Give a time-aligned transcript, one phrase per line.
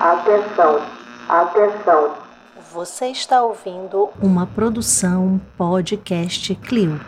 [0.00, 0.80] Atenção,
[1.28, 2.14] atenção.
[2.72, 7.00] Você está ouvindo uma produção podcast Clio.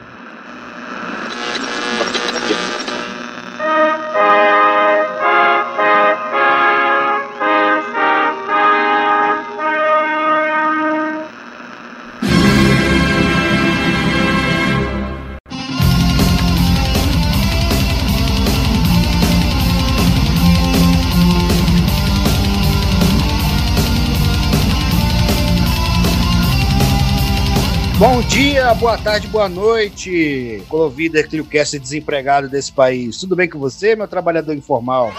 [28.74, 33.16] Boa tarde, boa noite, Clovíder Cliocast desempregado desse país.
[33.18, 35.12] Tudo bem com você, meu trabalhador informal?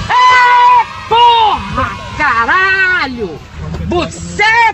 [1.10, 1.92] Porra!
[2.18, 3.38] Caralho!
[3.88, 4.71] Buceta!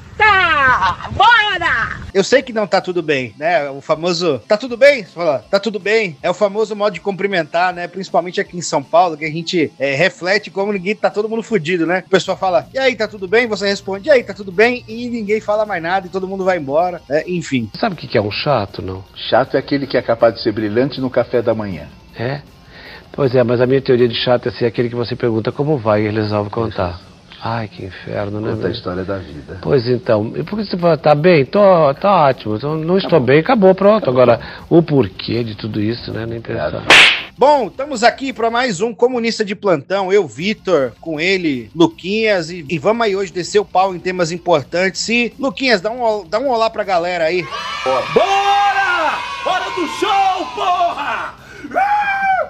[2.17, 3.69] Eu sei que não tá tudo bem, né?
[3.69, 5.03] O famoso tá tudo bem?
[5.03, 6.17] Você fala, tá tudo bem.
[6.23, 7.87] É o famoso modo de cumprimentar, né?
[7.87, 11.43] Principalmente aqui em São Paulo, que a gente é, reflete como ninguém tá todo mundo
[11.43, 12.03] fudido, né?
[12.07, 13.45] O pessoal fala, e aí, tá tudo bem?
[13.45, 14.83] Você responde, e aí, tá tudo bem?
[14.87, 17.23] E ninguém fala mais nada e todo mundo vai embora, né?
[17.27, 17.69] enfim.
[17.79, 19.05] Sabe o que que é um chato, não?
[19.29, 21.87] Chato é aquele que é capaz de ser brilhante no café da manhã.
[22.17, 22.41] É?
[23.11, 25.77] Pois é, mas a minha teoria de chato é ser aquele que você pergunta como
[25.77, 26.99] vai e ele resolve contar.
[27.41, 28.51] Ai, que inferno, né?
[28.51, 29.59] Conta a história da vida.
[29.61, 31.45] Pois então, e por que você fala, tá bem?
[31.45, 31.59] Tô,
[31.93, 34.09] tá ótimo, então não estou bem, acabou, pronto.
[34.09, 36.25] Agora, o porquê de tudo isso, né?
[36.25, 36.83] Nem pensar.
[37.37, 40.11] Bom, estamos aqui para mais um comunista de plantão.
[40.11, 44.31] Eu, Vitor, com ele, Luquinhas, e, e vamos aí hoje descer o pau em temas
[44.31, 45.07] importantes.
[45.07, 47.45] E, Luquinhas, dá um, dá um olá pra galera aí.
[47.83, 49.19] Bora!
[49.45, 51.36] Hora do show, porra!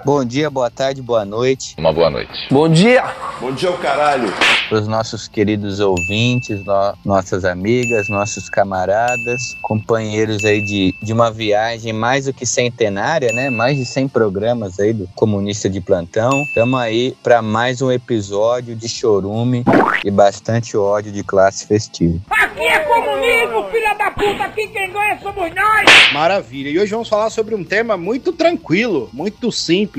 [0.08, 2.32] Bom dia, boa tarde, boa noite Uma boa noite.
[2.50, 3.04] Bom dia!
[3.38, 4.32] Bom dia, o caralho!
[4.68, 11.30] para os nossos queridos ouvintes, no- nossas amigas, nossos camaradas, companheiros aí de, de uma
[11.30, 13.48] viagem mais do que centenária, né?
[13.48, 16.42] Mais de 100 programas aí do Comunista de Plantão.
[16.42, 19.64] Estamos aí para mais um episódio de chorume
[20.04, 22.18] e bastante ódio de classe festiva.
[22.30, 24.44] Aqui é comunismo, filha da puta!
[24.44, 26.12] Aqui quem ganha somos nós!
[26.12, 26.68] Maravilha.
[26.68, 29.97] E hoje vamos falar sobre um tema muito tranquilo, muito simples,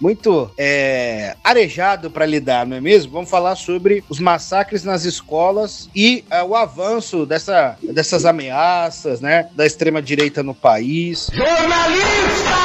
[0.00, 3.12] muito é, arejado para lidar, não é mesmo?
[3.12, 9.48] Vamos falar sobre os massacres nas escolas e é, o avanço dessa, dessas ameaças, né,
[9.54, 11.30] da extrema direita no país.
[11.32, 12.58] Jornalista!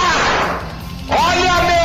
[1.09, 1.82] Olha a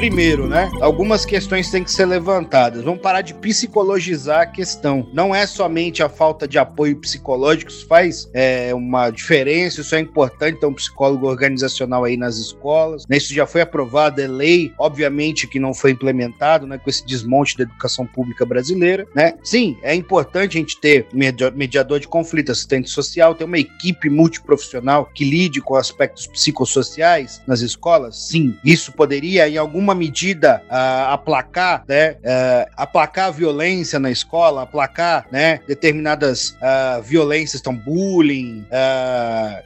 [0.00, 0.70] Primeiro, né?
[0.80, 2.82] Algumas questões têm que ser levantadas.
[2.82, 5.06] Vamos parar de psicologizar a questão.
[5.12, 10.00] Não é somente a falta de apoio psicológico, isso faz é, uma diferença, isso é
[10.00, 13.06] importante ter um psicólogo organizacional aí nas escolas.
[13.06, 13.18] né?
[13.18, 16.78] Isso já foi aprovado, é lei, obviamente que não foi implementado, né?
[16.78, 19.34] Com esse desmonte da educação pública brasileira, né?
[19.44, 24.08] Sim, é importante a gente ter media- mediador de conflito, assistente social, ter uma equipe
[24.08, 28.16] multiprofissional que lide com aspectos psicossociais nas escolas.
[28.28, 32.16] Sim, isso poderia, em alguma medida, ah, aplacar, né?
[32.24, 35.60] ah, aplacar a violência na escola, aplacar, né?
[35.66, 38.64] Determinadas ah, violências, então bullying,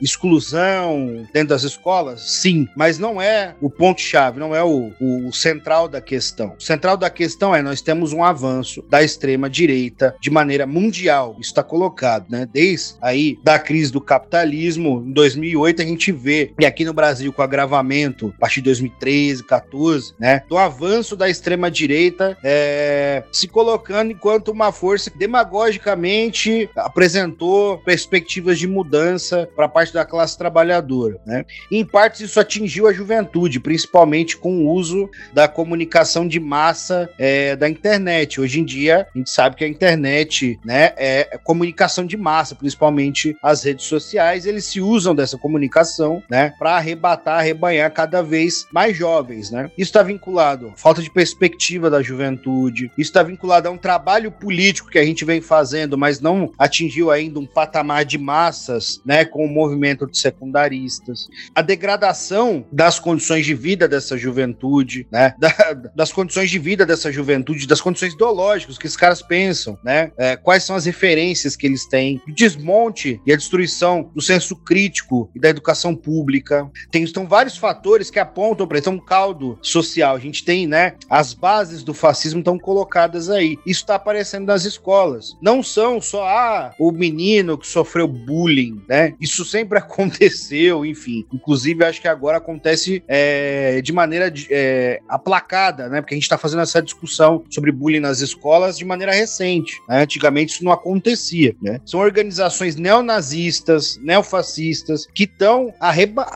[0.01, 2.21] exclusão dentro das escolas.
[2.23, 6.55] Sim, mas não é o ponto-chave, não é o, o central da questão.
[6.59, 11.37] O central da questão é nós temos um avanço da extrema direita de maneira mundial.
[11.39, 12.49] Isso está colocado, né?
[12.51, 17.33] Desde aí da crise do capitalismo em 2008 a gente vê e aqui no Brasil
[17.33, 20.43] com agravamento a partir de 2013, 14, né?
[20.49, 28.59] Do avanço da extrema direita é, se colocando enquanto uma força que demagogicamente apresentou perspectivas
[28.59, 31.45] de mudança para parte da classe trabalhadora, né?
[31.71, 37.57] Em partes isso atingiu a juventude, principalmente com o uso da comunicação de massa é,
[37.57, 38.41] da internet.
[38.41, 43.37] Hoje em dia, a gente sabe que a internet né, é comunicação de massa, principalmente
[43.43, 48.97] as redes sociais, eles se usam dessa comunicação né, para arrebatar, arrebanhar cada vez mais
[48.97, 49.51] jovens.
[49.51, 49.71] Né?
[49.77, 54.31] Isso está vinculado à falta de perspectiva da juventude, isso está vinculado a um trabalho
[54.31, 59.25] político que a gente vem fazendo, mas não atingiu ainda um patamar de massas né,
[59.25, 65.35] com o movimento de secundaristas a degradação das condições de vida dessa juventude, né?
[65.45, 70.11] Da- das condições de vida dessa juventude, das condições ideológicas que esses caras pensam, né?
[70.17, 74.57] É, quais são as referências que eles têm, o desmonte e a destruição do senso
[74.57, 76.71] crítico e da educação pública.
[76.91, 80.17] Tem, estão vários fatores que apontam para isso, é um caldo social social.
[80.17, 83.57] A gente tem, né, as bases do fascismo estão colocadas aí.
[83.65, 85.37] Isso está aparecendo nas escolas.
[85.41, 89.15] Não são só ah, o menino que sofreu bullying, né?
[89.21, 91.25] Isso sempre aconteceu, enfim.
[91.33, 96.01] Inclusive, acho que agora acontece é, de maneira é, aplacada, né?
[96.01, 99.81] Porque a gente está fazendo essa discussão sobre bullying nas escolas de maneira recente.
[99.89, 100.03] Né?
[100.03, 101.81] Antigamente isso não acontecia, né?
[101.85, 106.27] São organizações neonazistas, neofascistas que estão arreba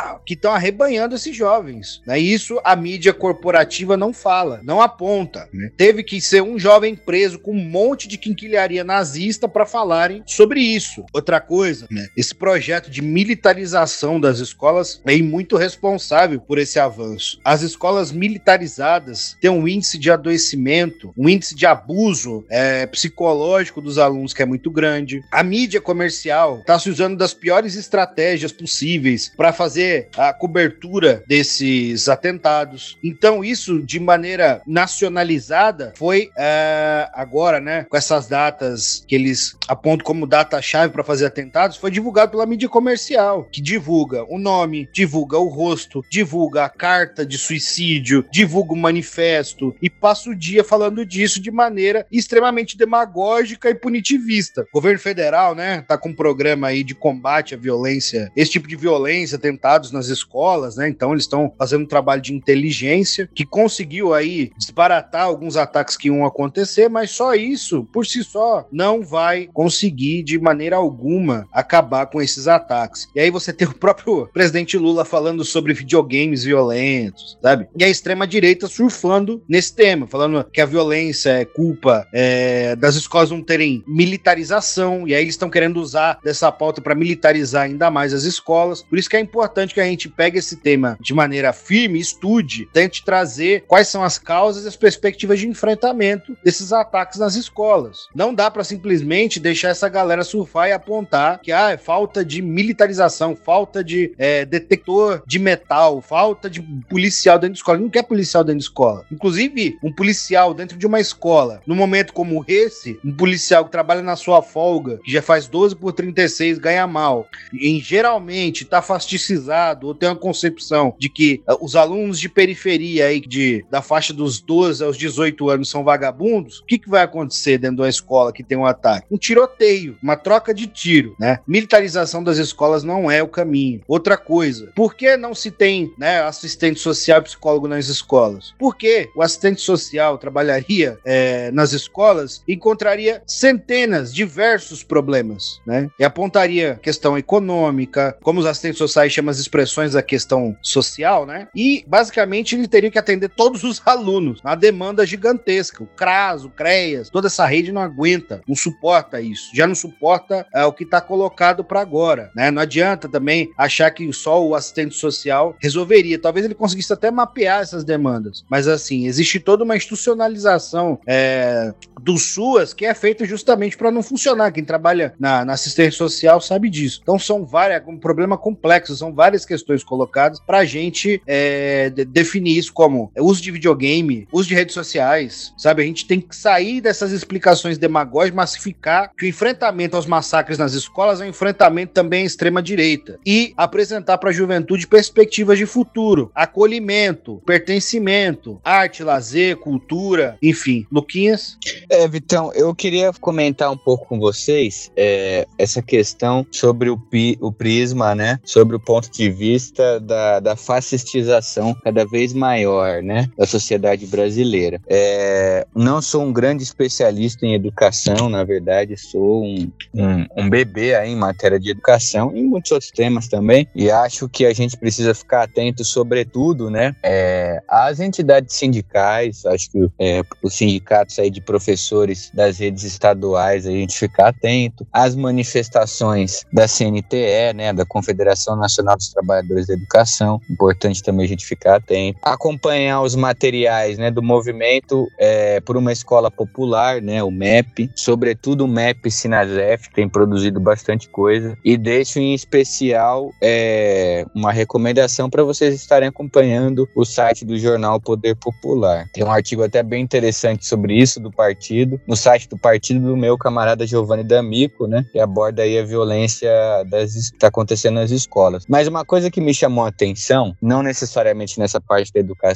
[0.44, 2.02] arrebanhando esses jovens.
[2.06, 2.18] Né?
[2.18, 3.47] Isso a mídia corporativa
[3.96, 5.48] não fala, não aponta.
[5.52, 5.70] Né?
[5.76, 10.60] Teve que ser um jovem preso com um monte de quinquilharia nazista para falarem sobre
[10.60, 11.04] isso.
[11.12, 12.06] Outra coisa, né?
[12.16, 17.40] esse projeto de militarização das escolas é muito responsável por esse avanço.
[17.44, 23.98] As escolas militarizadas têm um índice de adoecimento, um índice de abuso é, psicológico dos
[23.98, 25.22] alunos que é muito grande.
[25.30, 32.08] A mídia comercial está se usando das piores estratégias possíveis para fazer a cobertura desses
[32.08, 32.98] atentados.
[33.02, 40.04] Então, isso de maneira nacionalizada foi é, agora, né, com essas datas que eles apontam
[40.04, 45.38] como data-chave para fazer atentados, foi divulgado pela mídia comercial, que divulga o nome, divulga
[45.38, 51.04] o rosto, divulga a carta de suicídio, divulga o manifesto e passa o dia falando
[51.04, 54.62] disso de maneira extremamente demagógica e punitivista.
[54.62, 58.68] O governo federal, né, tá com um programa aí de combate à violência, esse tipo
[58.68, 60.88] de violência, atentados nas escolas, né?
[60.88, 66.08] Então eles estão fazendo um trabalho de inteligência que conseguiu aí desbaratar alguns ataques que
[66.08, 72.06] iam acontecer, mas só isso, por si só, não vai conseguir de maneira alguma acabar
[72.06, 73.08] com esses ataques.
[73.14, 77.68] E aí você tem o próprio presidente Lula falando sobre videogames violentos, sabe?
[77.76, 82.96] E a extrema direita surfando nesse tema, falando que a violência é culpa é, das
[82.96, 87.90] escolas não terem militarização, e aí eles estão querendo usar dessa pauta para militarizar ainda
[87.90, 88.82] mais as escolas.
[88.82, 92.68] Por isso que é importante que a gente pegue esse tema de maneira firme, estude,
[92.72, 93.17] tente trazer
[93.66, 98.08] quais são as causas e as perspectivas de enfrentamento desses ataques nas escolas.
[98.14, 102.42] Não dá para simplesmente deixar essa galera surfar e apontar que ah, é falta de
[102.42, 107.78] militarização, falta de é, detector de metal, falta de policial dentro de escola.
[107.78, 109.04] Não quer policial dentro de escola.
[109.10, 114.02] Inclusive, um policial dentro de uma escola, num momento como esse, um policial que trabalha
[114.02, 119.86] na sua folga, que já faz 12 por 36, ganha mal, e geralmente está fasticizado
[119.86, 124.12] ou tem uma concepção de que uh, os alunos de periferia aí, de, da faixa
[124.12, 127.88] dos 12 aos 18 anos são vagabundos, o que, que vai acontecer dentro de uma
[127.88, 129.06] escola que tem um ataque?
[129.10, 131.40] Um tiroteio, uma troca de tiro, né?
[131.46, 133.80] Militarização das escolas não é o caminho.
[133.86, 138.54] Outra coisa, por que não se tem né, assistente social e psicólogo nas escolas?
[138.58, 145.90] Porque o assistente social trabalharia é, nas escolas e encontraria centenas, diversos problemas, né?
[145.98, 151.48] E apontaria questão econômica, como os assistentes sociais chamam as expressões da questão social, né?
[151.54, 155.82] E basicamente ele teria que atender todos os alunos, uma demanda gigantesca.
[155.82, 160.46] O CRAS, o CREAS, toda essa rede não aguenta, não suporta isso, já não suporta
[160.54, 162.50] é, o que está colocado para agora, né?
[162.50, 166.18] Não adianta também achar que só o assistente social resolveria.
[166.18, 172.16] Talvez ele conseguisse até mapear essas demandas, mas assim existe toda uma institucionalização é, do
[172.16, 174.52] SUAS que é feita justamente para não funcionar.
[174.52, 177.00] Quem trabalha na, na, assistência social sabe disso.
[177.02, 182.04] Então são várias, um problema complexo, são várias questões colocadas para a gente é, de,
[182.04, 185.82] definir isso como uso de videogame, uso de redes sociais, sabe?
[185.82, 190.74] A gente tem que sair dessas explicações demagógicas, massificar que o enfrentamento aos massacres nas
[190.74, 195.66] escolas é um enfrentamento também à extrema direita e apresentar para a juventude perspectivas de
[195.66, 200.86] futuro, acolhimento, pertencimento, arte, lazer, cultura, enfim.
[200.92, 201.58] Luquinhas?
[201.90, 207.36] É, Vitão, eu queria comentar um pouco com vocês é, essa questão sobre o, pi,
[207.40, 208.38] o prisma, né?
[208.44, 212.67] Sobre o ponto de vista da, da fascistização cada vez maior,
[213.02, 213.28] né?
[213.36, 214.80] Da sociedade brasileira.
[214.88, 220.94] É, não sou um grande especialista em educação, na verdade, sou um, um, um bebê
[220.94, 223.66] aí em matéria de educação e muitos outros temas também.
[223.74, 226.94] E acho que a gente precisa ficar atento, sobretudo, né?
[227.02, 233.66] É, às entidades sindicais, acho que é, os sindicatos aí de professores das redes estaduais,
[233.66, 239.74] a gente ficar atento, às manifestações da CNTE, né, da Confederação Nacional dos Trabalhadores da
[239.74, 242.57] Educação, importante também a gente ficar atento, acompanhar
[243.02, 248.68] os materiais, né, do movimento é, por uma escola popular, né, o MEP, sobretudo o
[248.68, 255.74] MEP Sinazef, tem produzido bastante coisa, e deixo em especial é, uma recomendação para vocês
[255.74, 259.06] estarem acompanhando o site do jornal Poder Popular.
[259.12, 263.16] Tem um artigo até bem interessante sobre isso do partido, no site do partido do
[263.16, 266.50] meu camarada Giovanni D'Amico, né, que aborda aí a violência
[266.90, 268.64] das, que está acontecendo nas escolas.
[268.68, 272.47] Mas uma coisa que me chamou a atenção, não necessariamente nessa parte da educação,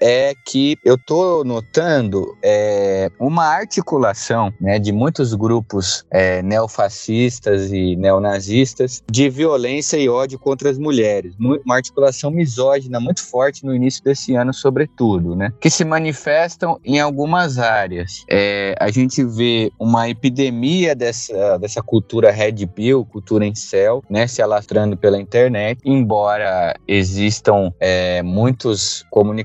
[0.00, 7.96] é que eu tô notando é, uma articulação né, de muitos grupos é, neofascistas e
[7.96, 11.34] neonazistas de violência e ódio contra as mulheres.
[11.38, 15.52] Uma articulação misógina muito forte no início desse ano, sobretudo, né?
[15.60, 18.24] Que se manifestam em algumas áreas.
[18.30, 24.26] É, a gente vê uma epidemia dessa, dessa cultura red pill, cultura em céu, né?
[24.26, 29.37] Se alastrando pela internet, embora existam é, muitos comunicadores,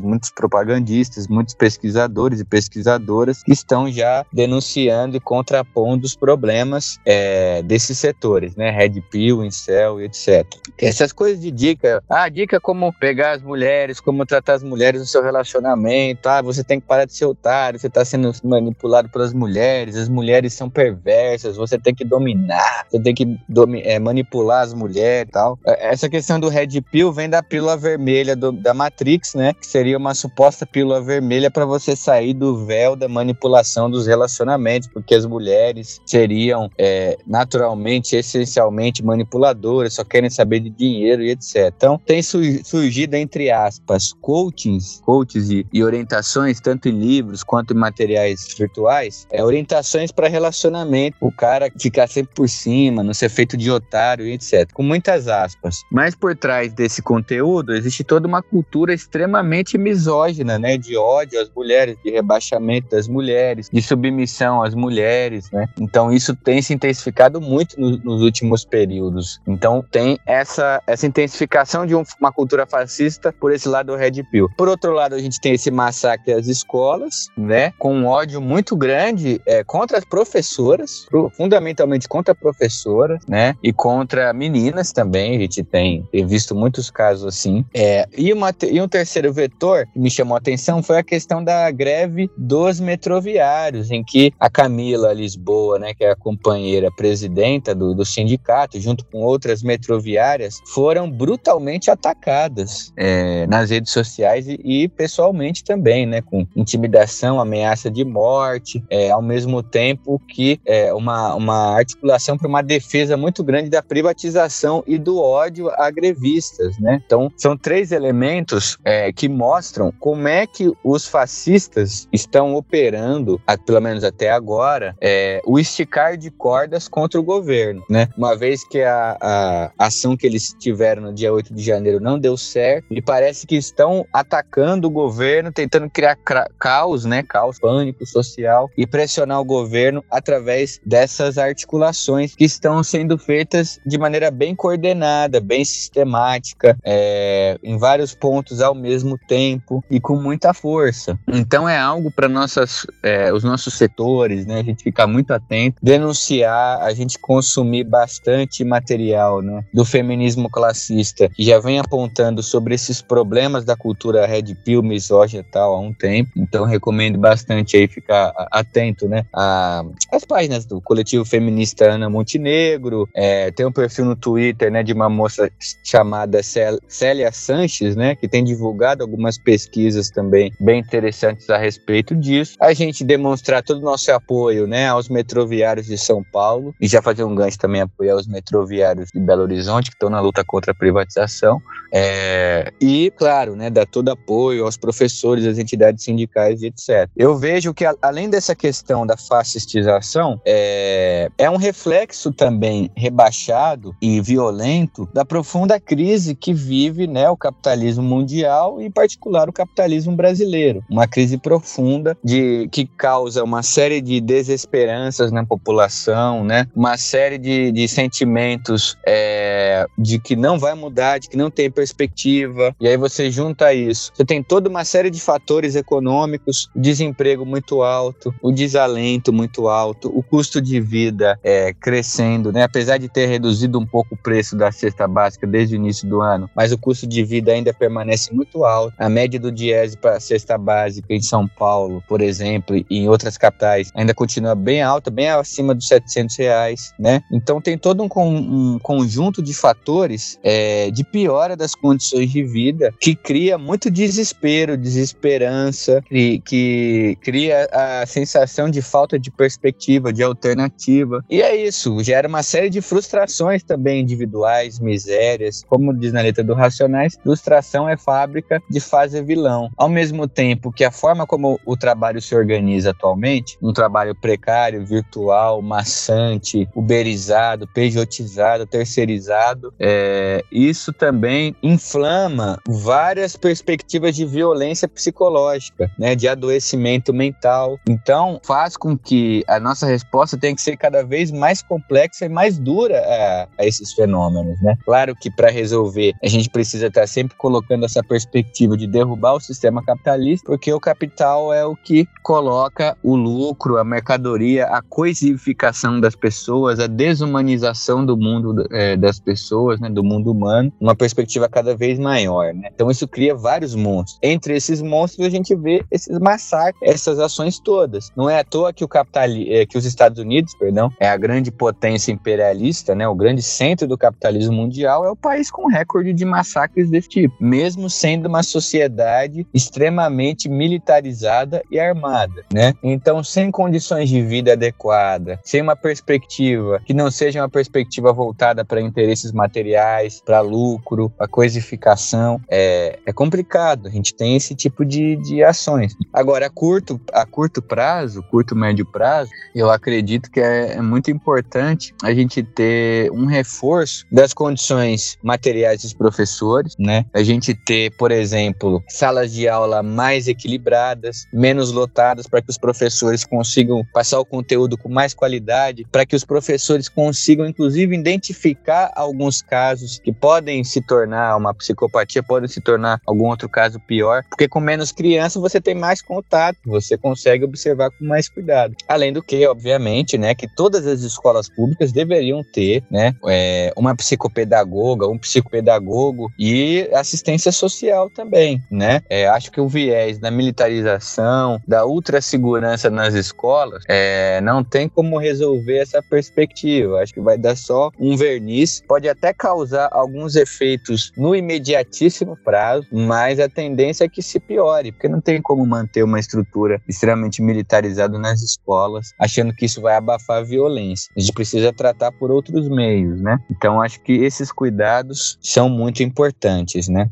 [0.00, 7.62] muitos propagandistas, muitos pesquisadores e pesquisadoras que estão já denunciando e contrapondo os problemas é,
[7.62, 8.70] desses setores, né?
[8.70, 10.46] Red pill, incel e etc.
[10.78, 15.06] Essas coisas de dica, ah, dica como pegar as mulheres, como tratar as mulheres no
[15.06, 19.32] seu relacionamento, ah, você tem que parar de ser otário, você está sendo manipulado pelas
[19.32, 23.38] mulheres, as mulheres são perversas, você tem que dominar, você tem que
[23.82, 25.58] é, manipular as mulheres e tal.
[25.66, 28.74] É, essa questão do Red Pill vem da pílula vermelha do, da
[29.06, 29.54] Matrix, né?
[29.54, 34.88] Que seria uma suposta pílula vermelha para você sair do véu da manipulação dos relacionamentos,
[34.88, 41.72] porque as mulheres seriam é, naturalmente, essencialmente manipuladoras, só querem saber de dinheiro e etc.
[41.76, 47.76] Então, tem surgido, entre aspas, coachings, coaches e, e orientações, tanto em livros quanto em
[47.76, 53.56] materiais virtuais, é, orientações para relacionamento, o cara ficar sempre por cima, não ser feito
[53.56, 54.72] de otário e etc.
[54.72, 55.82] Com muitas aspas.
[55.92, 60.76] Mas por trás desse conteúdo existe toda uma cultura extremamente misógina, né?
[60.76, 65.68] De ódio às mulheres, de rebaixamento das mulheres, de submissão às mulheres, né?
[65.80, 69.40] Então isso tem se intensificado muito no, nos últimos períodos.
[69.46, 74.22] Então tem essa, essa intensificação de um, uma cultura fascista por esse lado do Red
[74.30, 74.48] Pill.
[74.56, 77.72] Por outro lado, a gente tem esse massacre às escolas, né?
[77.78, 83.54] Com um ódio muito grande é, contra as professoras, fundamentalmente contra professoras, né?
[83.62, 85.36] E contra meninas também.
[85.36, 87.64] A gente tem, tem visto muitos casos assim.
[87.74, 91.42] É, e, uma, e um terceiro vetor que me chamou a atenção foi a questão
[91.42, 97.74] da greve dos metroviários, em que a Camila Lisboa, né, que é a companheira presidenta
[97.74, 104.58] do, do sindicato, junto com outras metroviárias, foram brutalmente atacadas é, nas redes sociais e,
[104.64, 110.94] e, pessoalmente também, né, com intimidação, ameaça de morte, é, ao mesmo tempo que é,
[110.94, 116.78] uma, uma articulação para uma defesa muito grande da privatização e do ódio a grevistas,
[116.78, 117.02] né?
[117.04, 123.80] Então, são três elementos é, que mostram como é que os fascistas estão operando, pelo
[123.80, 128.08] menos até agora, é, o esticar de cordas contra o governo, né?
[128.16, 132.18] Uma vez que a, a ação que eles tiveram no dia 8 de janeiro não
[132.18, 136.16] deu certo, e parece que estão atacando o governo, tentando criar
[136.58, 137.22] caos, né?
[137.22, 143.98] Caos, pânico social e pressionar o governo através dessas articulações que estão sendo feitas de
[143.98, 150.52] maneira bem coordenada, bem sistemática, é, em vários pontos ao mesmo tempo e com muita
[150.52, 151.18] força.
[151.28, 154.60] Então é algo para nossas, é, os nossos setores, né?
[154.60, 159.64] A gente ficar muito atento, denunciar, a gente consumir bastante material, né?
[159.72, 165.42] Do feminismo classista que já vem apontando sobre esses problemas da cultura red pill, misógina
[165.42, 166.30] e tal há um tempo.
[166.36, 169.24] Então recomendo bastante aí ficar atento, né?
[169.32, 174.82] A, as páginas do coletivo feminista Ana Montenegro, é, tem um perfil no Twitter, né?
[174.82, 175.50] De uma moça
[175.84, 178.14] chamada Célia Sanches, né?
[178.14, 182.56] Que tem divulgado algumas pesquisas também bem interessantes a respeito disso.
[182.60, 184.88] A gente demonstrar todo o nosso apoio, né?
[184.88, 189.20] Aos metroviários de São Paulo e já fazer um gancho também apoiar os metroviários de
[189.20, 191.60] Belo Horizonte que estão na luta contra a privatização.
[191.92, 197.08] É, e, claro, né, dar todo apoio aos professores, às entidades sindicais e etc.
[197.16, 204.20] Eu vejo que, além dessa questão da fascistização, é, é um reflexo também rebaixado e
[204.20, 210.14] violento da profunda crise que vive né, o capitalismo mundial e, em particular, o capitalismo
[210.14, 210.84] brasileiro.
[210.90, 217.38] Uma crise profunda de, que causa uma série de desesperanças na população, né, uma série
[217.38, 222.74] de, de sentimentos é, de que não vai mudar, de que não tem perspectiva.
[222.80, 224.12] E aí você junta isso.
[224.14, 230.10] Você tem toda uma série de fatores econômicos, desemprego muito alto, o desalento muito alto,
[230.16, 232.62] o custo de vida é, crescendo, né?
[232.62, 236.20] Apesar de ter reduzido um pouco o preço da cesta básica desde o início do
[236.20, 238.94] ano, mas o custo de vida ainda permanece muito alto.
[238.98, 243.08] A média do Diese para a cesta básica em São Paulo, por exemplo, e em
[243.08, 247.22] outras capitais, ainda continua bem alta, bem acima dos 700 reais, né?
[247.32, 252.92] Então tem todo um, um conjunto de fatores é, de piora das condições de vida
[253.00, 260.22] que cria muito desespero, desesperança, que, que cria a sensação de falta de perspectiva, de
[260.22, 261.24] alternativa.
[261.28, 266.44] E é isso, gera uma série de frustrações também individuais, misérias, como diz na letra
[266.44, 269.70] do Racionais, frustração é fábrica de fazer vilão.
[269.76, 274.86] Ao mesmo tempo que a forma como o trabalho se organiza atualmente, um trabalho precário,
[274.86, 286.14] virtual, maçante, uberizado, pejotizado, terceirizado, é, isso também inflama várias perspectivas de violência psicológica, né,
[286.14, 287.78] de adoecimento mental.
[287.86, 292.28] Então, faz com que a nossa resposta tenha que ser cada vez mais complexa e
[292.30, 294.74] mais dura a, a esses fenômenos, né?
[294.84, 299.40] Claro que para resolver a gente precisa estar sempre colocando essa perspectiva de derrubar o
[299.40, 306.00] sistema capitalista, porque o capital é o que coloca o lucro, a mercadoria, a coisificação
[306.00, 311.48] das pessoas, a desumanização do mundo é, das pessoas, né, do mundo humano, uma perspectiva
[311.48, 312.68] cada vez maior, né?
[312.74, 314.18] Então isso cria vários monstros.
[314.22, 318.10] Entre esses monstros a gente vê esses massacres, essas ações todas.
[318.16, 321.16] Não é à toa que o capitali é, que os Estados Unidos, perdão, é a
[321.16, 326.12] grande potência imperialista, né, o grande centro do capitalismo mundial, é o país com recorde
[326.12, 332.74] de massacres desse tipo, mesmo sendo uma sociedade extremamente militarizada e armada, né?
[332.82, 338.64] Então, sem condições de vida adequada, sem uma perspectiva que não seja uma perspectiva voltada
[338.64, 343.86] para interesses materiais, para lucro, para coisificação, é, é complicado.
[343.88, 345.94] A gente tem esse tipo de, de ações.
[346.12, 351.10] Agora, a curto, a curto prazo, curto médio prazo, eu acredito que é, é muito
[351.10, 357.04] importante a gente ter um reforço das condições materiais dos professores, né?
[357.12, 362.58] A gente ter, por exemplo, salas de aula mais equilibradas, menos lotadas para que os
[362.58, 368.90] professores consigam passar o conteúdo com mais qualidade, para que os professores consigam, inclusive, identificar
[368.94, 374.22] alguns casos que podem se tornar uma psicopatia, podem se tornar algum outro caso pior,
[374.28, 378.74] porque com menos criança você tem mais contato, você consegue observar com mais cuidado.
[378.88, 383.94] Além do que, obviamente, né, que todas as escolas públicas deveriam ter, né, é, uma
[383.94, 387.65] psicopedagoga, um psicopedagogo e assistência social
[388.14, 389.02] também, né?
[389.08, 395.18] É, acho que o viés da militarização, da ultrassegurança nas escolas, é, não tem como
[395.18, 397.00] resolver essa perspectiva.
[397.00, 402.86] Acho que vai dar só um verniz, pode até causar alguns efeitos no imediatíssimo prazo,
[402.92, 407.42] mas a tendência é que se piore, porque não tem como manter uma estrutura extremamente
[407.42, 411.10] militarizada nas escolas, achando que isso vai abafar a violência.
[411.16, 413.38] A gente precisa tratar por outros meios, né?
[413.50, 417.10] Então acho que esses cuidados são muito importantes, né?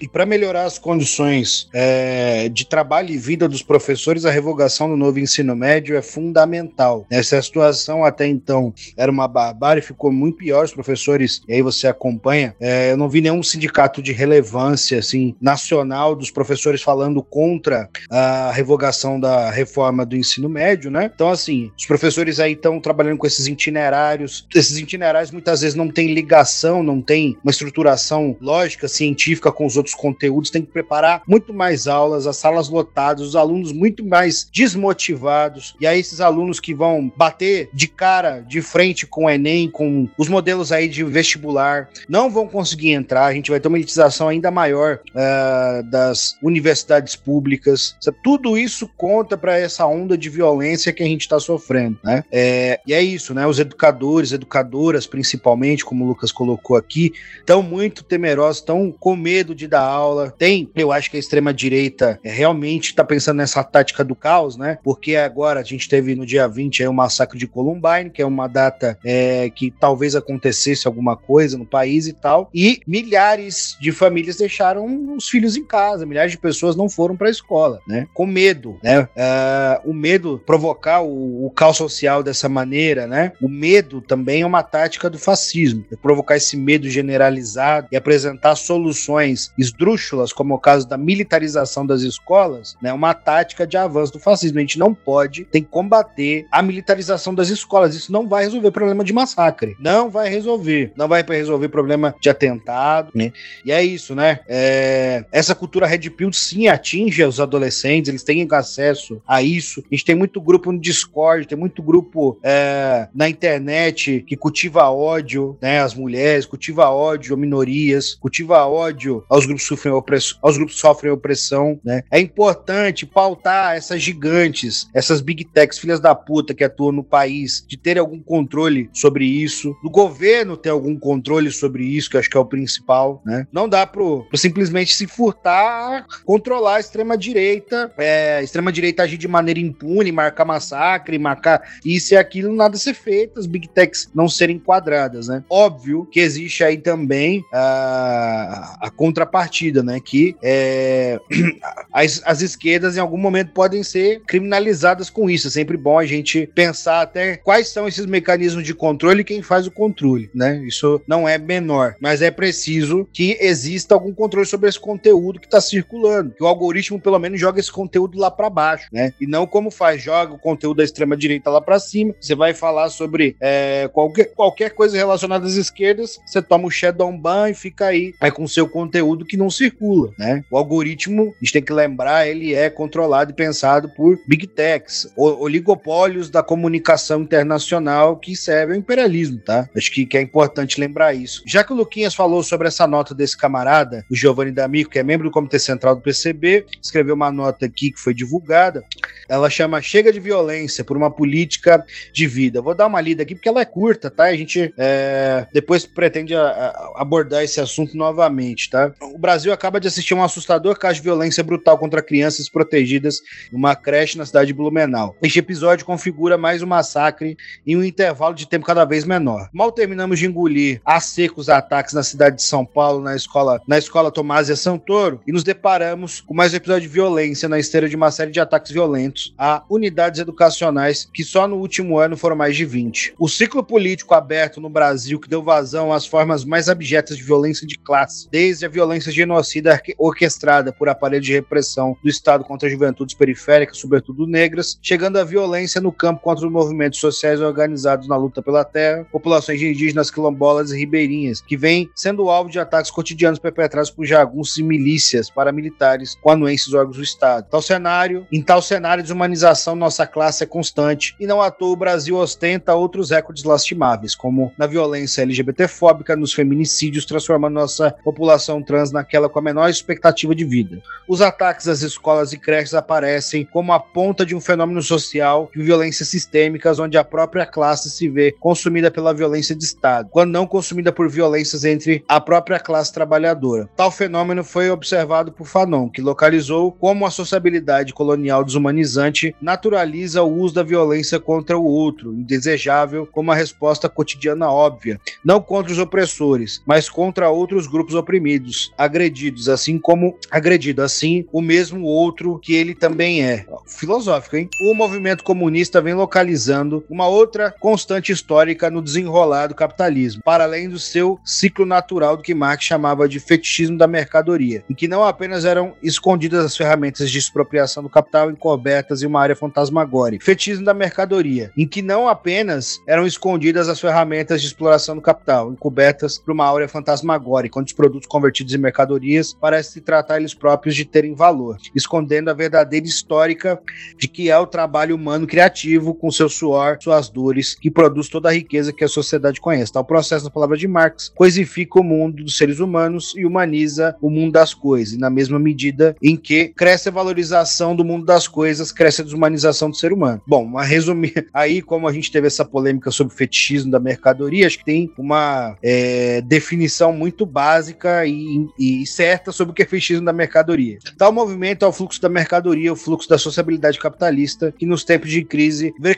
[0.00, 4.96] E para melhorar as condições é, de trabalho e vida dos professores, a revogação do
[4.96, 7.06] novo ensino médio é fundamental.
[7.10, 10.64] Essa situação até então era uma barbárie, ficou muito pior.
[10.64, 15.34] Os professores, e aí você acompanha, é, eu não vi nenhum sindicato de relevância assim
[15.40, 21.10] nacional dos professores falando contra a revogação da reforma do ensino médio, né?
[21.14, 24.46] Então, assim, os professores aí estão trabalhando com esses itinerários.
[24.54, 29.76] Esses itinerários muitas vezes não têm ligação, não tem uma estruturação lógica, científica com os
[29.76, 34.04] outros outros conteúdos, tem que preparar muito mais aulas, as salas lotadas, os alunos muito
[34.04, 35.76] mais desmotivados.
[35.80, 40.08] E aí, esses alunos que vão bater de cara, de frente com o Enem, com
[40.18, 43.26] os modelos aí de vestibular, não vão conseguir entrar.
[43.26, 47.96] A gente vai ter uma elitização ainda maior uh, das universidades públicas.
[48.22, 52.24] Tudo isso conta para essa onda de violência que a gente está sofrendo, né?
[52.32, 53.46] É, e é isso, né?
[53.46, 59.54] Os educadores, educadoras, principalmente, como o Lucas colocou aqui, estão muito temerosos, estão com medo
[59.54, 60.34] de dar da aula.
[60.38, 64.78] Tem, eu acho que a extrema-direita é, realmente está pensando nessa tática do caos, né?
[64.82, 68.26] Porque agora a gente teve no dia 20 aí, o massacre de Columbine, que é
[68.26, 72.48] uma data é, que talvez acontecesse alguma coisa no país e tal.
[72.54, 77.28] E milhares de famílias deixaram os filhos em casa, milhares de pessoas não foram para
[77.28, 78.06] a escola, né?
[78.14, 79.02] Com medo, né?
[79.02, 83.32] Uh, o medo provocar o, o caos social dessa maneira, né?
[83.42, 88.56] O medo também é uma tática do fascismo, é provocar esse medo generalizado e apresentar
[88.56, 94.18] soluções esdrúxulas, como o caso da militarização das escolas, né, uma tática de avanço do
[94.18, 94.58] fascismo.
[94.58, 97.94] A gente não pode, tem que combater a militarização das escolas.
[97.94, 99.76] Isso não vai resolver o problema de massacre.
[99.78, 100.92] Não vai resolver.
[100.96, 103.10] Não vai resolver problema de atentado.
[103.14, 103.32] Né?
[103.64, 104.40] E é isso, né?
[104.48, 105.24] É...
[105.32, 109.80] Essa cultura Red Pill sim atinge os adolescentes, eles têm acesso a isso.
[109.80, 114.88] A gente tem muito grupo no Discord, tem muito grupo é, na internet que cultiva
[114.90, 115.80] ódio, né?
[115.80, 120.78] As mulheres, cultiva ódio a minorias, cultiva ódio aos grupos grupos sofrem opressão, aos grupos
[120.78, 122.02] sofrem opressão, né?
[122.10, 127.64] É importante pautar essas gigantes, essas big techs, filhas da puta que atuam no país,
[127.66, 132.20] de ter algum controle sobre isso, do governo ter algum controle sobre isso, que eu
[132.20, 133.46] acho que é o principal, né?
[133.52, 139.02] Não dá pro, pro simplesmente se furtar, controlar a extrema direita, é, a extrema direita
[139.02, 143.68] agir de maneira impune, marcar massacre, marcar isso e aquilo, nada ser feito, as big
[143.68, 145.42] techs não serem enquadradas, né?
[145.48, 149.45] Óbvio que existe aí também a contrapartida,
[149.82, 150.00] né?
[150.00, 151.18] Que é,
[151.92, 155.48] as, as esquerdas em algum momento podem ser criminalizadas com isso.
[155.48, 159.42] É sempre bom a gente pensar até quais são esses mecanismos de controle e quem
[159.42, 160.62] faz o controle, né?
[160.66, 165.46] Isso não é menor, mas é preciso que exista algum controle sobre esse conteúdo que
[165.46, 169.12] está circulando, que o algoritmo pelo menos joga esse conteúdo lá para baixo, né?
[169.20, 172.14] E não como faz, joga o conteúdo da extrema direita lá para cima.
[172.20, 177.06] Você vai falar sobre é, qualquer, qualquer coisa relacionada às esquerdas, você toma o shadow
[177.16, 180.44] ban e fica aí, aí com seu conteúdo que não circula, né?
[180.50, 185.08] O algoritmo, a gente tem que lembrar, ele é controlado e pensado por big techs,
[185.16, 189.68] oligopólios da comunicação internacional que servem ao imperialismo, tá?
[189.76, 191.42] Acho que, que é importante lembrar isso.
[191.46, 195.02] Já que o Luquinhas falou sobre essa nota desse camarada, o Giovanni D'Amico, que é
[195.02, 198.84] membro do Comitê Central do PCB, escreveu uma nota aqui que foi divulgada.
[199.28, 202.62] Ela chama Chega de Violência por uma Política de Vida.
[202.62, 204.24] Vou dar uma lida aqui porque ela é curta, tá?
[204.24, 208.92] A gente é, depois pretende a, a, abordar esse assunto novamente, tá?
[209.00, 213.20] O Brasil acaba de assistir um assustador caso de violência brutal contra crianças protegidas
[213.52, 215.16] em uma creche na cidade de Blumenau.
[215.20, 217.36] Este episódio configura mais um massacre
[217.66, 219.48] em um intervalo de tempo cada vez menor.
[219.52, 223.60] Mal terminamos de engolir a seco os ataques na cidade de São Paulo, na escola,
[223.66, 227.88] na escola Tomásia Santoro, e nos deparamos com mais um episódio de violência na esteira
[227.88, 232.36] de uma série de ataques violentos a unidades educacionais que só no último ano foram
[232.36, 233.14] mais de 20.
[233.18, 237.66] O ciclo político aberto no Brasil que deu vazão às formas mais abjetas de violência
[237.66, 243.14] de classe, desde a violência genocida orquestrada por aparelho de repressão do Estado contra juventudes
[243.14, 248.42] periféricas, sobretudo negras, chegando à violência no campo contra os movimentos sociais organizados na luta
[248.42, 253.90] pela terra, populações indígenas, quilombolas e ribeirinhas, que vêm sendo alvo de ataques cotidianos perpetrados
[253.90, 257.46] por jagunços e milícias paramilitares com anuências órgãos do Estado.
[257.50, 261.72] Tal cenário, em tal cenário, de desumanização nossa classe é constante e não à toa
[261.72, 268.62] o Brasil ostenta outros recordes lastimáveis, como na violência LGBTfóbica, nos feminicídios, transformando nossa população
[268.62, 270.82] trans naquela com a menor expectativa de vida.
[271.08, 275.62] Os ataques às escolas e creches aparecem como a ponta de um fenômeno social de
[275.62, 280.46] violências sistêmicas, onde a própria classe se vê consumida pela violência de Estado, quando não
[280.46, 283.68] consumida por violências entre a própria classe trabalhadora.
[283.76, 290.40] Tal fenômeno foi observado por Fanon, que localizou como a sociabilidade colonial desumanizante naturaliza o
[290.40, 295.78] uso da violência contra o outro, indesejável, como uma resposta cotidiana óbvia, não contra os
[295.78, 302.54] opressores, mas contra outros grupos oprimidos, agredidos, assim como agredido, assim o mesmo outro que
[302.54, 303.44] ele também é.
[303.66, 304.48] Filosófico, hein?
[304.62, 310.68] O movimento comunista vem localizando uma outra constante histórica no desenrolar do capitalismo, para além
[310.68, 315.04] do seu ciclo natural do que Marx chamava de fetichismo da mercadoria, em que não
[315.04, 320.64] apenas eram escondidas as ferramentas de expropriação do capital encobertas em uma área fantasmagórica, fetichismo
[320.64, 326.18] da mercadoria, em que não apenas eram escondidas as ferramentas de exploração do capital, encobertas
[326.18, 330.76] por uma área fantasmagórica, onde os produtos convertidos em mercadorias parecem se tratar eles próprios
[330.76, 333.58] de terem valor, escondendo a verdadeira histórica
[333.96, 338.28] de que é o trabalho humano criativo com seu suor, suas dores, que produz toda
[338.28, 339.72] a riqueza que a sociedade conhece.
[339.72, 344.10] Tal processo, na palavra de Marx, coisifica o mundo dos seres humanos e humaniza o
[344.10, 348.28] mundo das coisas, e na mesma medida em que cresce a valorização do mundo das
[348.28, 350.20] coisas, cresce a desumanização do ser humano.
[350.26, 354.46] Bom, mas resumir, aí como a gente teve essa polêmica sobre o fetichismo da mercadoria,
[354.46, 359.66] acho que tem uma é, definição muito básica e, e, certa sobre o que é
[359.66, 360.78] fetichismo da mercadoria.
[360.96, 365.10] Tal movimento é o fluxo da mercadoria, o fluxo da sociabilidade capitalista, que nos tempos
[365.10, 365.96] de crise vê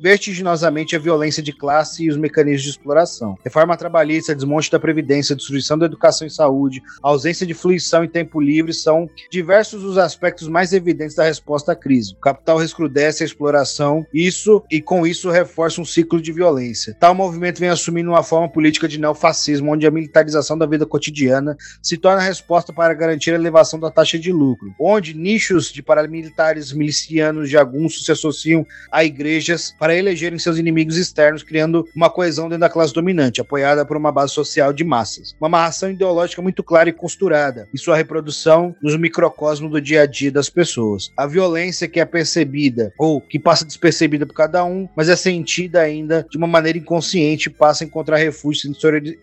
[0.00, 3.36] vertiginosamente a violência de classe e os mecanismos de exploração.
[3.44, 8.40] Reforma trabalhista, desmonte da previdência, destruição da educação e saúde, ausência de fluição e tempo
[8.40, 12.12] livre são diversos os aspectos mais evidentes da resposta à crise.
[12.14, 16.96] O capital recrudesce a exploração, isso e com isso reforça um ciclo de violência.
[16.98, 21.56] Tal movimento vem assumindo uma forma política de neofascismo, onde a militarização da vida cotidiana
[21.82, 25.82] se torna a resposta para garantir a elevação da taxa de lucro, onde nichos de
[25.82, 32.48] paramilitares, milicianos, jagunços se associam a igrejas para elegerem seus inimigos externos, criando uma coesão
[32.48, 35.34] dentro da classe dominante, apoiada por uma base social de massas.
[35.40, 40.06] Uma amarração ideológica muito clara e costurada, e sua reprodução nos microcosmos do dia a
[40.06, 41.10] dia das pessoas.
[41.16, 45.80] A violência que é percebida ou que passa despercebida por cada um, mas é sentida
[45.80, 48.72] ainda de uma maneira inconsciente, passa a encontrar refúgio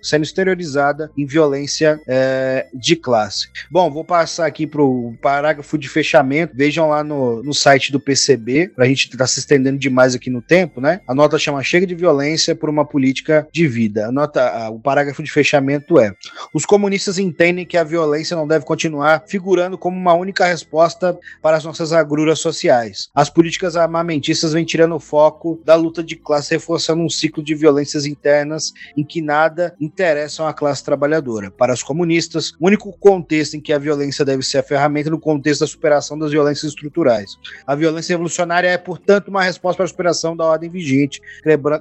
[0.02, 3.48] sendo exteriorizada em violência é, de classe.
[3.70, 6.56] Bom, vou passar aqui para o parágrafo de fechamento.
[6.56, 10.16] Vejam lá no, no site do PCB, para a gente estar tá se estendendo demais
[10.16, 11.02] aqui no tempo, né?
[11.08, 14.08] A nota chama Chega de Violência por uma Política de Vida.
[14.08, 16.14] A nota, o parágrafo de fechamento é:
[16.54, 21.58] Os comunistas entendem que a violência não deve continuar figurando como uma única resposta para
[21.58, 23.10] as nossas agruras sociais.
[23.14, 27.56] As políticas armamentistas vêm tirando o foco da luta de classe, reforçando um ciclo de
[27.56, 31.52] violências internas em que nada interessam a classe trabalhadora.
[31.52, 35.12] Para os comunistas, o único contexto em que a violência deve ser a ferramenta é
[35.12, 37.38] no contexto da superação das violências estruturais.
[37.66, 41.22] A violência revolucionária é, portanto, uma resposta para a superação da ordem vigente,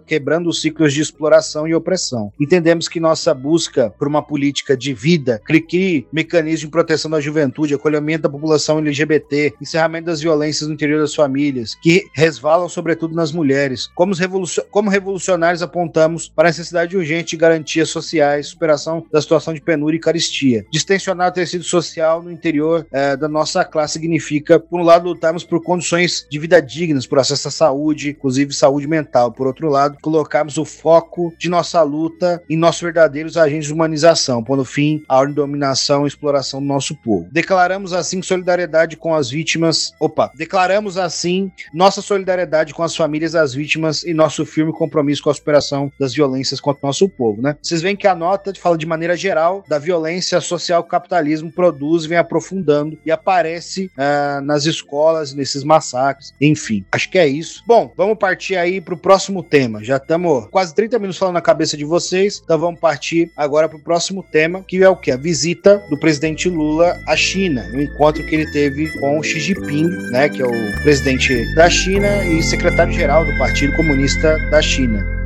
[0.07, 2.33] quebrando os ciclos de exploração e opressão.
[2.41, 7.75] Entendemos que nossa busca por uma política de vida crie mecanismos de proteção da juventude,
[7.75, 13.33] acolhimento da população LGBT, encerramento das violências no interior das famílias, que resvalam sobretudo nas
[13.33, 13.89] mulheres.
[13.95, 19.55] Como, revolucion como revolucionários apontamos para a necessidade urgente de garantias sociais, superação da situação
[19.55, 20.62] de penúria e caristia.
[20.71, 25.45] Distensionar o tecido social no interior eh, da nossa classe significa, por um lado, lutarmos
[25.45, 29.33] por condições de vida dignas, por acesso à saúde, inclusive saúde mental.
[29.33, 34.43] Por outro lado, colocarmos o foco de nossa luta em nossos verdadeiros agentes de humanização,
[34.43, 37.29] pondo fim à dominação e exploração do nosso povo.
[37.31, 39.93] Declaramos assim solidariedade com as vítimas.
[40.01, 45.31] Opa, declaramos assim nossa solidariedade com as famílias das vítimas e nosso firme compromisso com
[45.31, 47.57] a superação das violências contra o nosso povo, né?
[47.63, 51.51] Vocês veem que a nota fala de maneira geral da violência social que o capitalismo
[51.51, 56.85] produz, vem aprofundando e aparece uh, nas escolas, nesses massacres, enfim.
[56.93, 57.63] Acho que é isso.
[57.67, 59.83] Bom, vamos partir aí para o próximo tema.
[59.83, 63.79] Já estamos quase 30 minutos falando na cabeça de vocês, então vamos partir agora para
[63.79, 65.11] o próximo tema, que é o que?
[65.11, 69.89] A visita do presidente Lula à China, o encontro que ele teve com Xi Jinping,
[70.11, 75.22] né, que é o presidente da China e secretário-geral do Partido Comunista da China.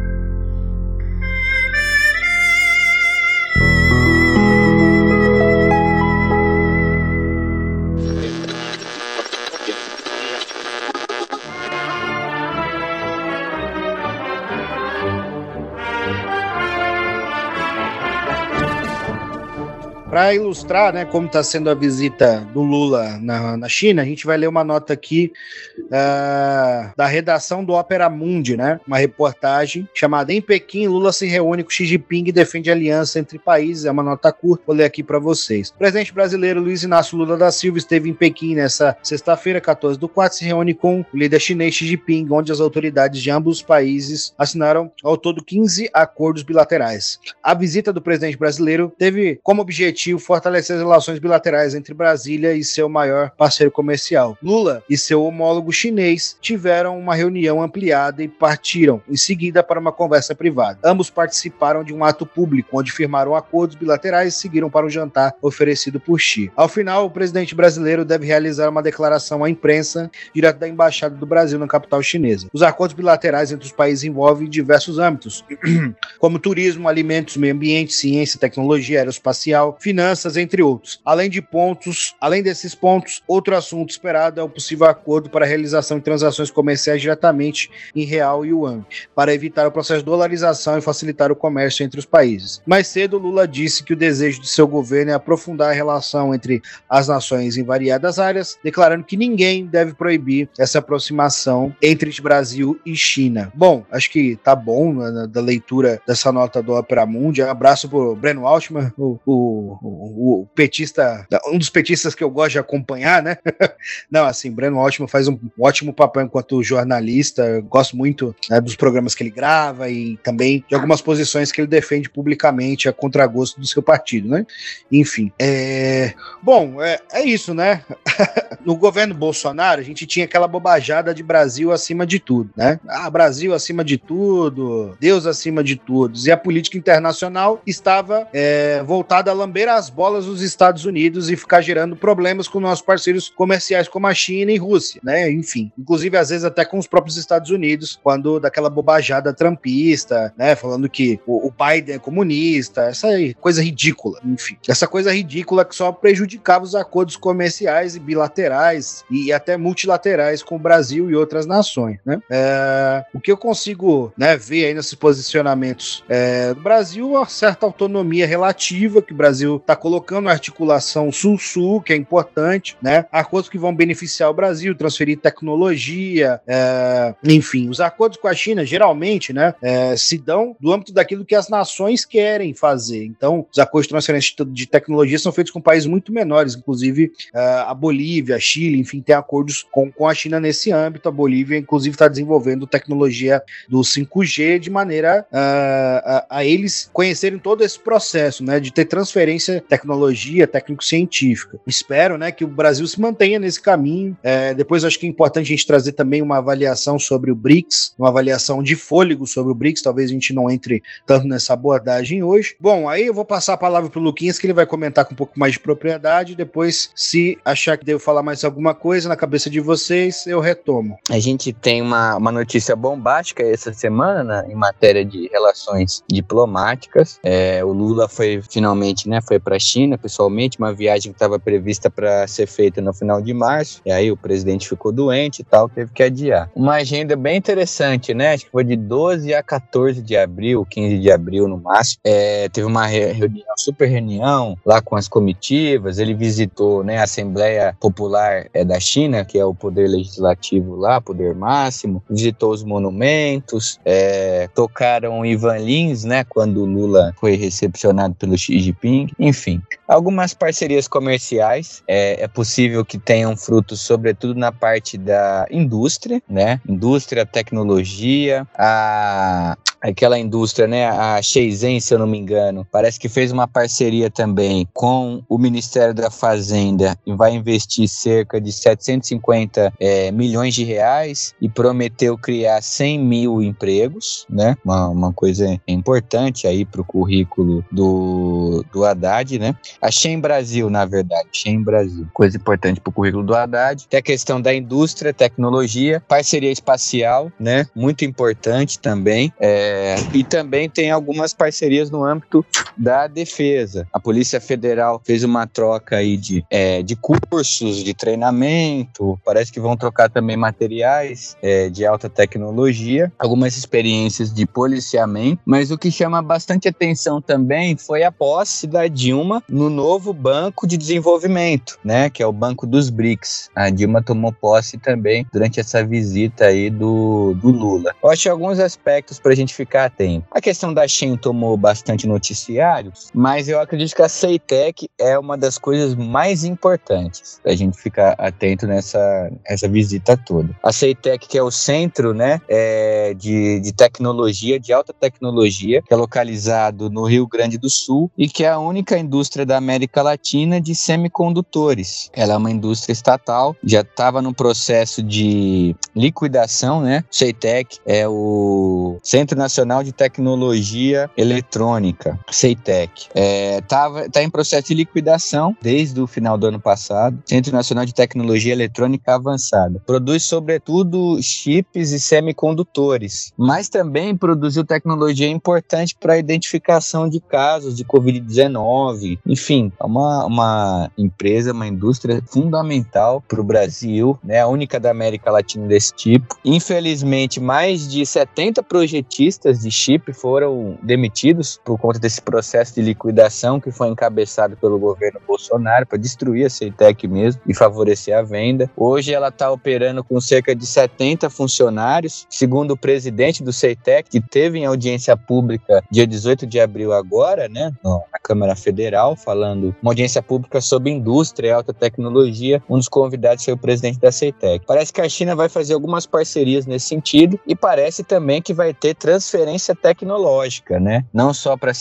[20.16, 24.24] Para ilustrar né, como está sendo a visita do Lula na, na China, a gente
[24.24, 25.30] vai ler uma nota aqui
[25.78, 28.80] uh, da redação do Opera Mundi, né?
[28.86, 33.38] Uma reportagem chamada Em Pequim, Lula se reúne com Xi Jinping e defende aliança entre
[33.38, 33.84] países.
[33.84, 35.68] É uma nota curta, vou ler aqui para vocês.
[35.68, 40.08] O presidente brasileiro Luiz Inácio Lula da Silva esteve em Pequim nessa sexta-feira, 14 do
[40.08, 43.62] 4, se reúne com o líder chinês Xi Jinping, onde as autoridades de ambos os
[43.62, 47.20] países assinaram ao todo 15 acordos bilaterais.
[47.42, 52.54] A visita do presidente brasileiro teve como objetivo objetivo fortalecer as relações bilaterais entre Brasília
[52.54, 54.38] e seu maior parceiro comercial.
[54.42, 59.92] Lula e seu homólogo chinês tiveram uma reunião ampliada e partiram em seguida para uma
[59.92, 60.78] conversa privada.
[60.84, 65.34] Ambos participaram de um ato público onde firmaram acordos bilaterais e seguiram para um jantar
[65.42, 66.50] oferecido por Xi.
[66.54, 71.26] Ao final, o presidente brasileiro deve realizar uma declaração à imprensa direto da embaixada do
[71.26, 72.48] Brasil na capital chinesa.
[72.52, 75.44] Os acordos bilaterais entre os países envolvem diversos âmbitos,
[76.18, 81.00] como turismo, alimentos, meio ambiente, ciência, tecnologia aeroespacial, finanças finanças, entre outros.
[81.02, 85.48] Além de pontos, além desses pontos, outro assunto esperado é o possível acordo para a
[85.48, 90.76] realização de transações comerciais diretamente em real e yuan, para evitar o processo de dolarização
[90.76, 92.60] e facilitar o comércio entre os países.
[92.66, 96.60] Mais cedo, Lula disse que o desejo de seu governo é aprofundar a relação entre
[96.90, 102.94] as nações em variadas áreas, declarando que ninguém deve proibir essa aproximação entre Brasil e
[102.94, 103.50] China.
[103.54, 107.40] Bom, acho que tá bom né, da leitura dessa nota do Opera Mundi.
[107.40, 112.52] Abraço pro Breno Altman, o, o, o, o, petista, um dos petistas que eu gosto
[112.52, 113.38] de acompanhar, né?
[114.10, 117.42] Não, assim, Breno Ótimo faz um ótimo papel enquanto jornalista.
[117.42, 121.60] Eu gosto muito né, dos programas que ele grava e também de algumas posições que
[121.60, 124.46] ele defende publicamente a contragosto do seu partido, né?
[124.90, 125.32] Enfim.
[125.38, 126.14] É...
[126.42, 127.84] Bom, é, é isso, né?
[128.64, 132.80] no governo Bolsonaro, a gente tinha aquela bobajada de Brasil acima de tudo, né?
[132.88, 136.26] Ah, Brasil acima de tudo, Deus acima de todos.
[136.26, 141.36] E a política internacional estava é, voltada a lamber as bolas dos Estados Unidos e
[141.36, 145.30] ficar gerando problemas com nossos parceiros comerciais como a China e Rússia, né?
[145.30, 150.54] Enfim, inclusive às vezes até com os próprios Estados Unidos, quando daquela bobajada trampista, né?
[150.54, 153.08] Falando que o, Biden é comunista, essa
[153.40, 154.56] coisa ridícula, enfim.
[154.68, 160.56] Essa coisa ridícula que só prejudicava os acordos comerciais e bilaterais e até multilaterais com
[160.56, 162.20] o Brasil e outras nações, né?
[162.30, 167.66] É, o que eu consigo né, ver aí nesses posicionamentos é, do Brasil, uma certa
[167.66, 173.06] autonomia relativa que o Brasil Está colocando articulação sul-sul, que é importante, né?
[173.10, 178.64] Acordos que vão beneficiar o Brasil, transferir tecnologia, é, enfim, os acordos com a China
[178.64, 183.04] geralmente, né, é, se dão do âmbito daquilo que as nações querem fazer.
[183.04, 187.40] Então, os acordos de transferência de tecnologia são feitos com países muito menores, inclusive é,
[187.66, 191.08] a Bolívia, a Chile, enfim, tem acordos com, com a China nesse âmbito.
[191.08, 197.38] A Bolívia, inclusive, está desenvolvendo tecnologia do 5G de maneira uh, a, a, eles conhecerem
[197.38, 201.58] todo esse processo, né, de ter transferência de tecnologia técnico-científica.
[201.66, 204.16] Espero, né, que o Brasil se mantenha nesse caminho.
[204.22, 207.94] É, depois acho que é importante a gente trazer também uma avaliação sobre o BRICS,
[207.98, 209.82] uma avaliação de fôlego sobre o BRICS.
[209.82, 212.56] Talvez a gente não entre tanto nessa abordagem hoje.
[212.60, 215.14] Bom, aí eu vou passar a palavra para o Luquinhas, que ele vai comentar com
[215.14, 216.34] um pouco mais de propriedade.
[216.34, 220.98] Depois, se achar que devo falar mais alguma coisa na cabeça de vocês, eu retomo.
[221.10, 227.18] A gente tem uma, uma notícia bombástica essa semana né, em matéria de relações diplomáticas.
[227.22, 231.38] É, o Lula foi finalmente, né, foi para a China pessoalmente, uma viagem que estava
[231.38, 233.80] prevista para ser feita no final de março.
[233.84, 236.50] E aí o presidente ficou doente e tal, teve que adiar.
[236.54, 238.34] Uma agenda bem interessante, né?
[238.34, 242.00] Acho que foi de 12 a 14 de abril, 15 de abril no máximo.
[242.04, 245.98] É, teve uma reunião, super reunião lá com as comitivas.
[245.98, 251.00] Ele visitou, né, a Assembleia Popular é, da China, que é o poder legislativo lá,
[251.00, 252.02] poder máximo.
[252.08, 259.08] Visitou os monumentos, é, tocaram Ivan Lins, né, quando Lula foi recepcionado pelo Xi Jinping.
[259.26, 261.82] Enfim, algumas parcerias comerciais.
[261.88, 266.60] É, é possível que tenham frutos, sobretudo na parte da indústria, né?
[266.68, 273.08] Indústria, tecnologia, a aquela indústria, né, a Shenzhen, se eu não me engano, parece que
[273.08, 279.72] fez uma parceria também com o Ministério da Fazenda e vai investir cerca de 750
[279.78, 286.46] é, milhões de reais e prometeu criar 100 mil empregos, né, uma, uma coisa importante
[286.46, 289.54] aí para o currículo do, do Haddad, né.
[289.80, 293.86] A Shen Brasil, na verdade, Shen Brasil, coisa importante para o currículo do Haddad.
[293.88, 299.32] Tem a questão da indústria, tecnologia, parceria espacial, né, muito importante também.
[299.38, 302.44] É, é, e também tem algumas parcerias no âmbito
[302.76, 303.86] da defesa.
[303.92, 309.60] A Polícia Federal fez uma troca aí de, é, de cursos, de treinamento, parece que
[309.60, 315.90] vão trocar também materiais é, de alta tecnologia, algumas experiências de policiamento, mas o que
[315.90, 322.08] chama bastante atenção também foi a posse da Dilma no novo Banco de Desenvolvimento, né,
[322.08, 323.50] que é o Banco dos BRICS.
[323.54, 327.94] A Dilma tomou posse também durante essa visita aí do, do Lula.
[328.02, 330.26] Eu acho alguns aspectos para a gente ficar atento.
[330.30, 335.36] A questão da Shen tomou bastante noticiário, mas eu acredito que a Ceitec é uma
[335.36, 340.54] das coisas mais importantes para a gente ficar atento nessa essa visita toda.
[340.62, 345.92] A Ceitec, que é o centro né, é, de, de tecnologia, de alta tecnologia, que
[345.92, 350.02] é localizado no Rio Grande do Sul e que é a única indústria da América
[350.02, 352.10] Latina de semicondutores.
[352.12, 357.04] Ela é uma indústria estatal, já estava no processo de liquidação, né?
[357.10, 359.45] Ceitec é o Centro Nacional
[359.84, 363.08] de Tecnologia Eletrônica, CEITEC.
[363.14, 367.22] É, tava, tá em processo de liquidação desde o final do ano passado.
[367.26, 369.82] Centro Nacional de Tecnologia Eletrônica Avançada.
[369.86, 377.76] Produz, sobretudo, chips e semicondutores, mas também produziu tecnologia importante para a identificação de casos
[377.76, 379.18] de Covid-19.
[379.26, 384.40] Enfim, é uma, uma empresa, uma indústria fundamental para o Brasil, né?
[384.40, 386.36] a única da América Latina desse tipo.
[386.44, 393.60] Infelizmente, mais de 70 projetistas de chip foram demitidos por conta desse processo de liquidação
[393.60, 398.70] que foi encabeçado pelo governo Bolsonaro para destruir a Ceitec mesmo e favorecer a venda.
[398.76, 404.20] Hoje ela está operando com cerca de 70 funcionários, segundo o presidente do Ceitec, que
[404.20, 409.92] teve em audiência pública dia 18 de abril agora, né, na Câmara Federal, falando uma
[409.92, 412.62] audiência pública sobre indústria e alta tecnologia.
[412.68, 414.64] Um dos convidados foi o presidente da Ceitec.
[414.66, 418.72] Parece que a China vai fazer algumas parcerias nesse sentido e parece também que vai
[418.72, 418.94] ter
[419.26, 421.04] transferência tecnológica, né?
[421.12, 421.72] Não só para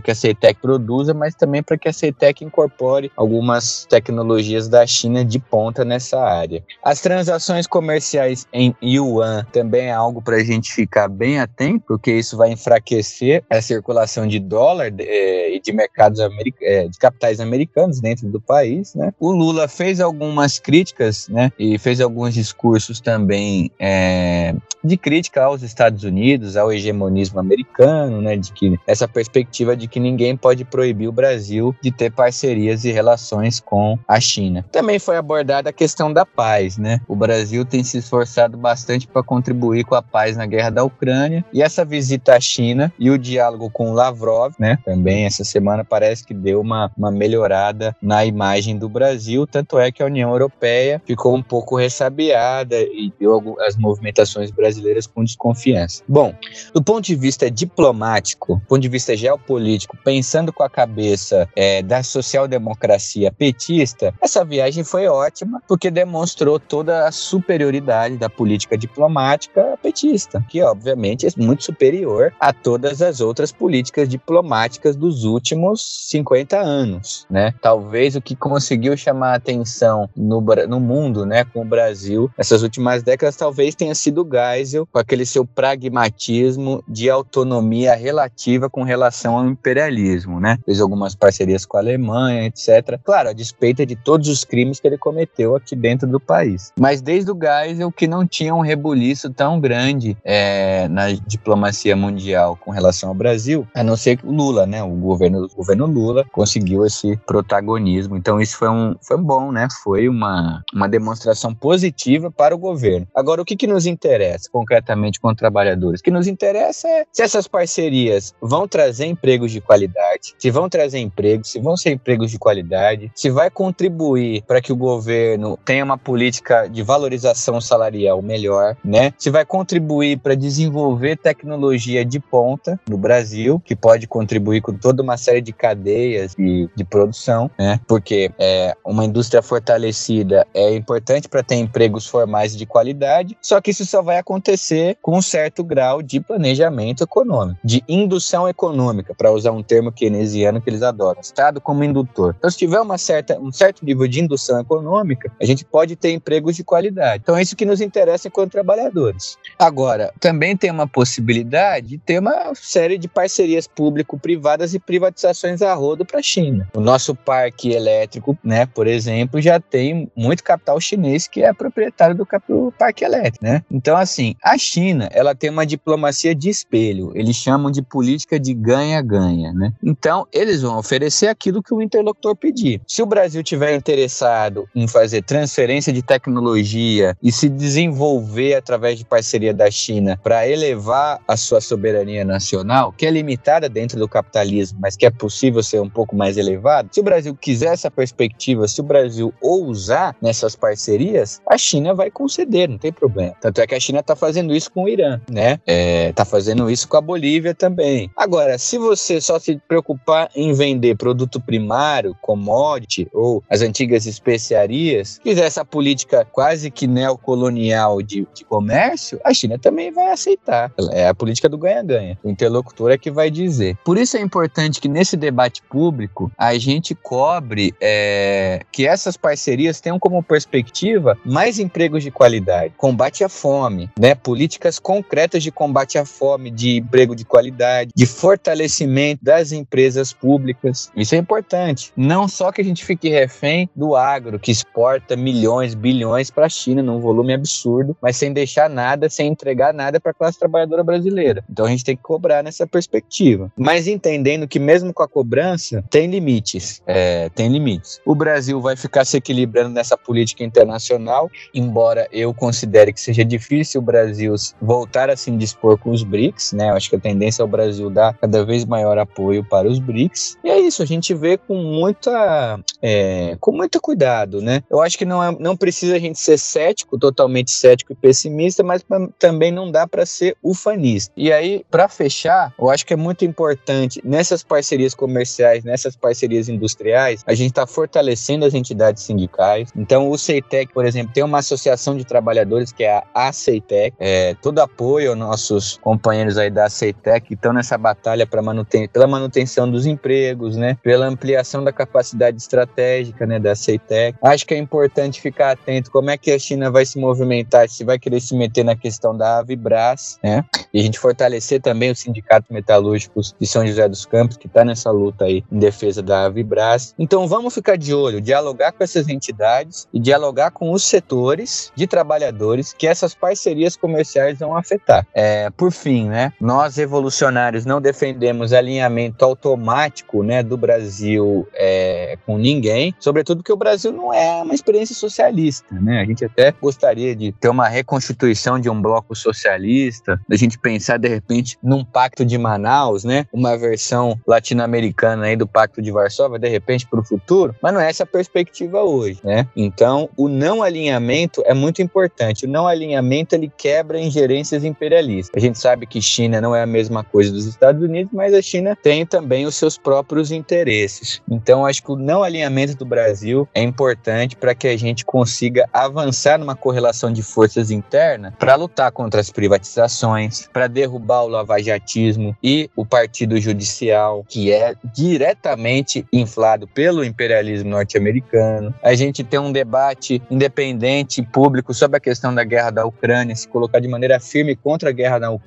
[0.00, 5.24] que a Ceitec produza, mas também para que a Ceitec incorpore algumas tecnologias da China
[5.24, 6.62] de ponta nessa área.
[6.82, 12.12] As transações comerciais em yuan também é algo para a gente ficar bem atento, porque
[12.12, 16.20] isso vai enfraquecer a circulação de dólar é, e de mercados
[16.62, 19.12] é, de capitais americanos dentro do país, né?
[19.18, 21.50] O Lula fez algumas críticas, né?
[21.58, 28.20] E fez alguns discursos também é, de crítica aos Estados Unidos, ao o hegemonismo americano,
[28.20, 32.84] né, de que essa perspectiva de que ninguém pode proibir o Brasil de ter parcerias
[32.84, 34.64] e relações com a China.
[34.70, 37.00] Também foi abordada a questão da paz, né?
[37.08, 41.44] O Brasil tem se esforçado bastante para contribuir com a paz na guerra da Ucrânia
[41.52, 44.78] e essa visita à China e o diálogo com Lavrov, né?
[44.84, 49.90] Também essa semana parece que deu uma, uma melhorada na imagem do Brasil, tanto é
[49.90, 56.02] que a União Europeia ficou um pouco ressabiada e viu as movimentações brasileiras com desconfiança.
[56.08, 56.34] Bom,
[56.72, 61.82] do ponto de vista diplomático, do ponto de vista geopolítico, pensando com a cabeça é,
[61.82, 69.78] da social-democracia petista, essa viagem foi ótima porque demonstrou toda a superioridade da política diplomática
[69.82, 76.58] petista, que obviamente é muito superior a todas as outras políticas diplomáticas dos últimos 50
[76.58, 77.54] anos, né?
[77.60, 83.02] Talvez o que conseguiu chamar atenção no, no mundo, né, com o Brasil, essas últimas
[83.02, 86.47] décadas, talvez tenha sido Geisel, com aquele seu pragmatismo
[86.88, 90.58] de autonomia relativa com relação ao imperialismo, né?
[90.64, 92.98] Fez algumas parcerias com a Alemanha, etc.
[93.02, 96.72] Claro, a despeita de todos os crimes que ele cometeu aqui dentro do país.
[96.78, 102.56] Mas desde o Geisel que não tinha um rebuliço tão grande é, na diplomacia mundial
[102.56, 104.82] com relação ao Brasil, a não ser que o Lula, né?
[104.82, 108.16] O governo, o governo Lula conseguiu esse protagonismo.
[108.16, 109.68] Então isso foi um, foi bom, né?
[109.82, 113.06] Foi uma, uma demonstração positiva para o governo.
[113.14, 116.00] Agora, o que, que nos interessa concretamente com trabalhadores?
[116.00, 120.68] O que nos interessa é se essas parcerias vão trazer empregos de qualidade, se vão
[120.68, 125.58] trazer empregos, se vão ser empregos de qualidade, se vai contribuir para que o governo
[125.64, 129.12] tenha uma política de valorização salarial melhor, né?
[129.18, 135.02] Se vai contribuir para desenvolver tecnologia de ponta no Brasil, que pode contribuir com toda
[135.02, 137.80] uma série de cadeias de, de produção, né?
[137.88, 143.70] Porque é, uma indústria fortalecida é importante para ter empregos formais de qualidade, só que
[143.70, 149.32] isso só vai acontecer com um certo grau de planejamento econômico, de indução econômica, para
[149.32, 152.34] usar um termo keynesiano que eles adoram, Estado como indutor.
[152.38, 156.12] Então, se tiver uma certa, um certo nível de indução econômica, a gente pode ter
[156.12, 157.22] empregos de qualidade.
[157.22, 159.36] Então, é isso que nos interessa enquanto trabalhadores.
[159.58, 165.74] Agora, também tem uma possibilidade de ter uma série de parcerias público-privadas e privatizações a
[165.74, 166.68] rodo para a China.
[166.74, 172.14] O nosso parque elétrico, né, por exemplo, já tem muito capital chinês que é proprietário
[172.14, 173.62] do, do parque elétrico, né?
[173.70, 177.12] Então, assim, a China, ela tem uma diplomacia de espelho.
[177.14, 179.72] Eles chamam de política de ganha-ganha, né?
[179.82, 182.80] Então, eles vão oferecer aquilo que o interlocutor pedir.
[182.86, 189.04] Se o Brasil tiver interessado em fazer transferência de tecnologia e se desenvolver através de
[189.04, 194.78] parceria da China para elevar a sua soberania nacional, que é limitada dentro do capitalismo,
[194.80, 198.66] mas que é possível ser um pouco mais elevado, se o Brasil quiser essa perspectiva,
[198.68, 203.34] se o Brasil ousar nessas parcerias, a China vai conceder, não tem problema.
[203.40, 205.58] Tanto é que a China está fazendo isso com o Irã, né?
[205.66, 208.10] É, tá fazendo isso com a Bolívia também.
[208.16, 215.20] Agora, se você só se preocupar em vender produto primário, commodity ou as antigas especiarias,
[215.22, 220.72] quiser essa política quase que neocolonial de, de comércio, a China também vai aceitar.
[220.90, 222.18] É a política do ganha-ganha.
[222.22, 223.76] O interlocutor é que vai dizer.
[223.84, 229.80] Por isso é importante que nesse debate público a gente cobre é, que essas parcerias
[229.80, 234.14] tenham como perspectiva mais empregos de qualidade, combate à fome, né?
[234.14, 240.90] políticas concretas de combate à fome, de emprego de qualidade, de fortalecimento das empresas públicas.
[240.96, 241.92] Isso é importante.
[241.96, 246.48] Não só que a gente fique refém do agro, que exporta milhões, bilhões para a
[246.48, 250.82] China num volume absurdo, mas sem deixar nada, sem entregar nada para a classe trabalhadora
[250.82, 251.44] brasileira.
[251.48, 253.52] Então a gente tem que cobrar nessa perspectiva.
[253.56, 256.82] Mas entendendo que mesmo com a cobrança, tem limites.
[256.86, 258.00] É, tem limites.
[258.04, 263.80] O Brasil vai ficar se equilibrando nessa política internacional, embora eu considere que seja difícil
[263.80, 266.70] o Brasil voltar a se indispor com os BRICS, né?
[266.70, 269.78] Eu acho que a tendência é o Brasil dar cada vez maior apoio para os
[269.78, 270.36] BRICS.
[270.44, 274.62] E é isso, a gente vê com muita, é, com muito cuidado, né?
[274.70, 278.62] Eu acho que não, é, não precisa a gente ser cético, totalmente cético e pessimista,
[278.62, 278.84] mas
[279.18, 281.12] também não dá para ser ufanista.
[281.16, 286.48] E aí, para fechar, eu acho que é muito importante nessas parcerias comerciais, nessas parcerias
[286.48, 289.70] industriais, a gente está fortalecendo as entidades sindicais.
[289.76, 293.94] Então, o CEITEC, por exemplo, tem uma associação de trabalhadores que é a ACEITEC.
[293.98, 298.88] É, todo apoio aos nossos companheiros aí da ACEITEC que estão nessa batalha para manuten
[298.88, 300.76] pela manutenção dos empregos, né?
[300.82, 304.18] Pela ampliação da capacidade estratégica, né, da CEITEC.
[304.22, 307.84] Acho que é importante ficar atento como é que a China vai se movimentar, se
[307.84, 310.44] vai querer se meter na questão da Avibras, né?
[310.72, 314.64] E a gente fortalecer também os sindicatos metalúrgicos de São José dos Campos, que está
[314.64, 316.94] nessa luta aí em defesa da Avibras.
[316.98, 321.86] Então vamos ficar de olho, dialogar com essas entidades e dialogar com os setores de
[321.86, 325.06] trabalhadores que essas parcerias comerciais vão afetar.
[325.14, 332.38] É, por fim, né, nós revolucionários não defendemos alinhamento automático, né, do Brasil é, com
[332.38, 336.00] ninguém, sobretudo que o Brasil não é uma experiência socialista, né?
[336.00, 340.98] A gente até gostaria de ter uma reconstituição de um bloco socialista, da gente pensar
[340.98, 343.26] de repente num pacto de Manaus, né?
[343.32, 347.80] Uma versão latino-americana aí do pacto de Varsóvia, de repente para o futuro, mas não
[347.80, 349.48] é essa a perspectiva hoje, né?
[349.56, 352.46] Então, o não alinhamento é muito importante.
[352.46, 355.30] O não alinhamento ele quebra ingerências imperialistas.
[355.34, 358.42] A gente sabe que China não é a mesma coisa dos Estados Unidos, mas a
[358.42, 361.22] China tem também os seus próprios interesses.
[361.30, 365.68] Então, acho que o não alinhamento do Brasil é importante para que a gente consiga
[365.72, 372.36] avançar numa correlação de forças interna para lutar contra as privatizações, para derrubar o lavajatismo
[372.42, 378.74] e o partido judicial, que é diretamente inflado pelo imperialismo norte-americano.
[378.82, 383.48] A gente tem um debate independente público sobre a questão da guerra da Ucrânia, se
[383.48, 385.37] colocar de maneira firme contra a guerra na Ucrânia,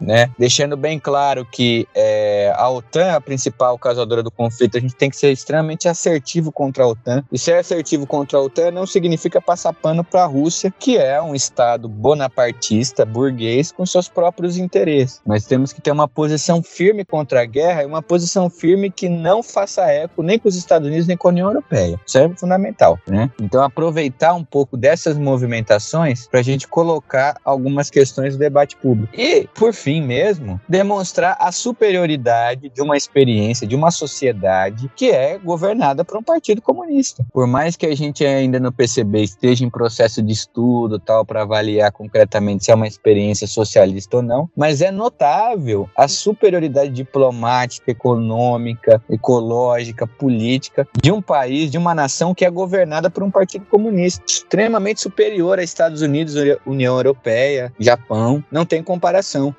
[0.00, 0.30] né?
[0.38, 4.76] Deixando bem claro que é, a OTAN é a principal causadora do conflito.
[4.76, 7.24] A gente tem que ser extremamente assertivo contra a OTAN.
[7.30, 11.20] E ser assertivo contra a OTAN não significa passar pano para a Rússia, que é
[11.20, 15.20] um estado bonapartista, burguês, com seus próprios interesses.
[15.24, 19.08] Mas temos que ter uma posição firme contra a guerra e uma posição firme que
[19.08, 22.00] não faça eco nem com os Estados Unidos nem com a União Europeia.
[22.06, 23.30] Isso é fundamental, né?
[23.40, 29.12] Então aproveitar um pouco dessas movimentações para a gente colocar algumas questões do debate público.
[29.16, 35.38] E, por fim mesmo, demonstrar a superioridade de uma experiência, de uma sociedade que é
[35.38, 37.24] governada por um partido comunista.
[37.32, 41.42] Por mais que a gente ainda no PCB esteja em processo de estudo tal para
[41.42, 47.90] avaliar concretamente se é uma experiência socialista ou não, mas é notável a superioridade diplomática,
[47.90, 53.64] econômica, ecológica, política de um país, de uma nação que é governada por um partido
[53.66, 56.34] comunista, extremamente superior a Estados Unidos,
[56.66, 59.05] União Europeia, Japão, não tem comparação.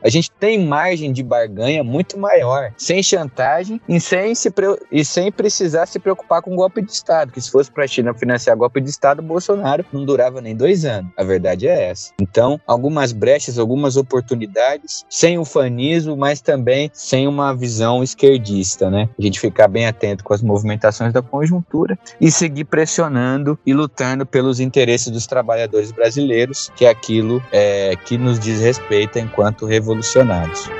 [0.03, 4.53] A gente tem margem de barganha muito maior, sem chantagem e sem, se,
[4.91, 8.13] e sem precisar se preocupar com golpe de Estado, que se fosse para a China
[8.13, 11.11] financiar golpe de Estado, Bolsonaro não durava nem dois anos.
[11.17, 12.11] A verdade é essa.
[12.21, 19.09] Então, algumas brechas, algumas oportunidades, sem ufanismo, mas também sem uma visão esquerdista, né?
[19.17, 24.25] A gente ficar bem atento com as movimentações da conjuntura e seguir pressionando e lutando
[24.25, 29.36] pelos interesses dos trabalhadores brasileiros, que é aquilo é, que nos diz respeito enquanto
[29.67, 30.73] revolucionários.